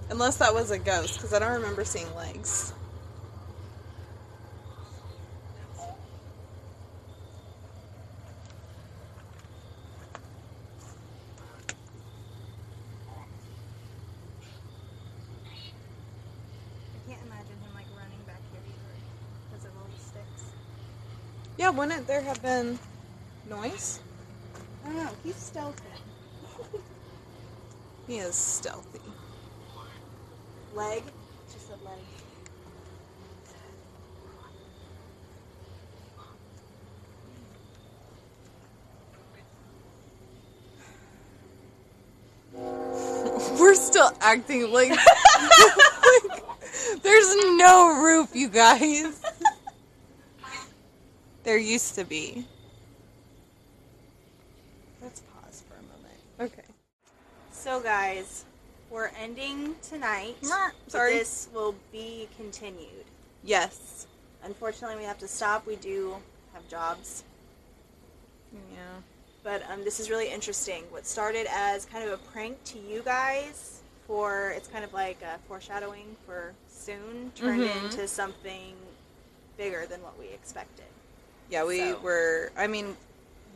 Unless 0.10 0.38
that 0.38 0.54
was 0.54 0.72
a 0.72 0.78
ghost, 0.78 1.16
because 1.16 1.34
I 1.34 1.40
don't 1.40 1.54
remember 1.54 1.84
seeing 1.84 2.14
legs. 2.16 2.74
I 16.94 17.10
can't 17.10 17.22
imagine 17.26 17.48
him 17.48 17.74
like 17.74 17.88
running 17.98 18.22
back 18.28 18.42
here 18.52 18.62
either 18.64 18.96
because 19.50 19.66
of 19.66 19.72
all 19.78 19.88
the 19.96 20.02
sticks. 20.02 20.54
Yeah, 21.66 21.72
wouldn't 21.72 22.06
there 22.06 22.22
have 22.22 22.40
been 22.44 22.78
noise? 23.50 24.00
I 24.84 24.90
don't 24.90 24.98
know. 24.98 25.10
He's 25.24 25.36
stealthy. 25.36 25.82
He 28.08 28.18
is 28.18 28.36
stealthy. 28.36 29.00
Leg. 30.76 31.02
Just 31.52 31.72
a 31.72 31.78
leg. 31.84 31.98
We're 43.60 43.74
still 43.74 44.12
acting 44.22 44.72
like, 44.72 44.90
like 44.92 45.00
there's 47.02 47.36
no 47.58 48.00
roof, 48.04 48.36
you 48.36 48.50
guys. 48.50 49.20
There 51.46 51.58
used 51.60 51.96
to 51.96 52.04
be. 52.04 52.44
Let's 55.02 55.22
pause 55.22 55.64
for 55.70 55.76
a 55.76 55.82
moment. 55.84 56.20
Okay. 56.54 56.68
So, 57.52 57.80
guys, 57.80 58.46
we're 58.90 59.12
ending 59.22 59.76
tonight. 59.88 60.36
Sorry. 60.88 61.14
This 61.14 61.48
will 61.54 61.76
be 61.92 62.28
continued. 62.36 63.06
Yes. 63.44 64.08
Unfortunately, 64.44 64.98
we 64.98 65.04
have 65.04 65.20
to 65.20 65.28
stop. 65.28 65.68
We 65.68 65.76
do 65.76 66.16
have 66.54 66.68
jobs. 66.68 67.24
Yeah. 68.52 68.80
But 69.44 69.62
um, 69.72 69.84
this 69.84 70.00
is 70.00 70.10
really 70.10 70.32
interesting. 70.32 70.84
What 70.90 71.06
started 71.06 71.46
as 71.52 71.86
kind 71.86 72.04
of 72.10 72.12
a 72.14 72.18
prank 72.32 72.64
to 72.66 72.80
you 72.80 73.04
guys 73.06 73.82
for 74.08 74.50
it's 74.56 74.68
kind 74.68 74.84
of 74.84 74.94
like 74.94 75.22
a 75.22 75.38
foreshadowing 75.48 76.16
for 76.26 76.54
soon 76.68 77.32
turned 77.36 77.62
Mhm. 77.62 77.84
into 77.86 78.08
something 78.08 78.74
bigger 79.58 79.86
than 79.88 80.02
what 80.02 80.18
we 80.18 80.28
expected. 80.30 80.86
Yeah, 81.50 81.64
we 81.64 81.80
So- 81.80 82.00
were. 82.00 82.52
I 82.58 82.68
mean, 82.68 82.98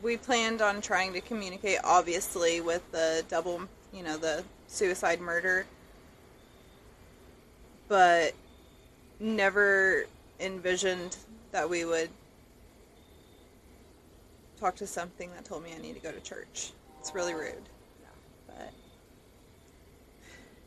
we 0.01 0.17
planned 0.17 0.61
on 0.61 0.81
trying 0.81 1.13
to 1.13 1.21
communicate, 1.21 1.79
obviously, 1.83 2.61
with 2.61 2.89
the 2.91 3.25
double, 3.27 3.61
you 3.91 4.03
know, 4.03 4.17
the 4.17 4.43
suicide 4.67 5.19
murder, 5.19 5.65
but 7.87 8.33
never 9.19 10.05
envisioned 10.39 11.17
that 11.51 11.69
we 11.69 11.83
would 11.83 12.09
talk 14.59 14.75
to 14.75 14.87
something 14.87 15.31
that 15.31 15.43
told 15.45 15.63
me 15.63 15.73
I 15.73 15.79
need 15.79 15.95
to 15.95 15.99
go 15.99 16.11
to 16.11 16.19
church. 16.21 16.71
It's 16.99 17.13
really 17.13 17.33
rude. 17.33 17.67
Yeah. 18.01 18.07
But 18.47 18.73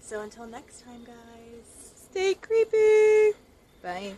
so 0.00 0.20
until 0.20 0.46
next 0.46 0.84
time, 0.84 1.04
guys. 1.04 1.92
Stay 2.10 2.34
creepy. 2.34 3.36
Bye. 3.82 4.14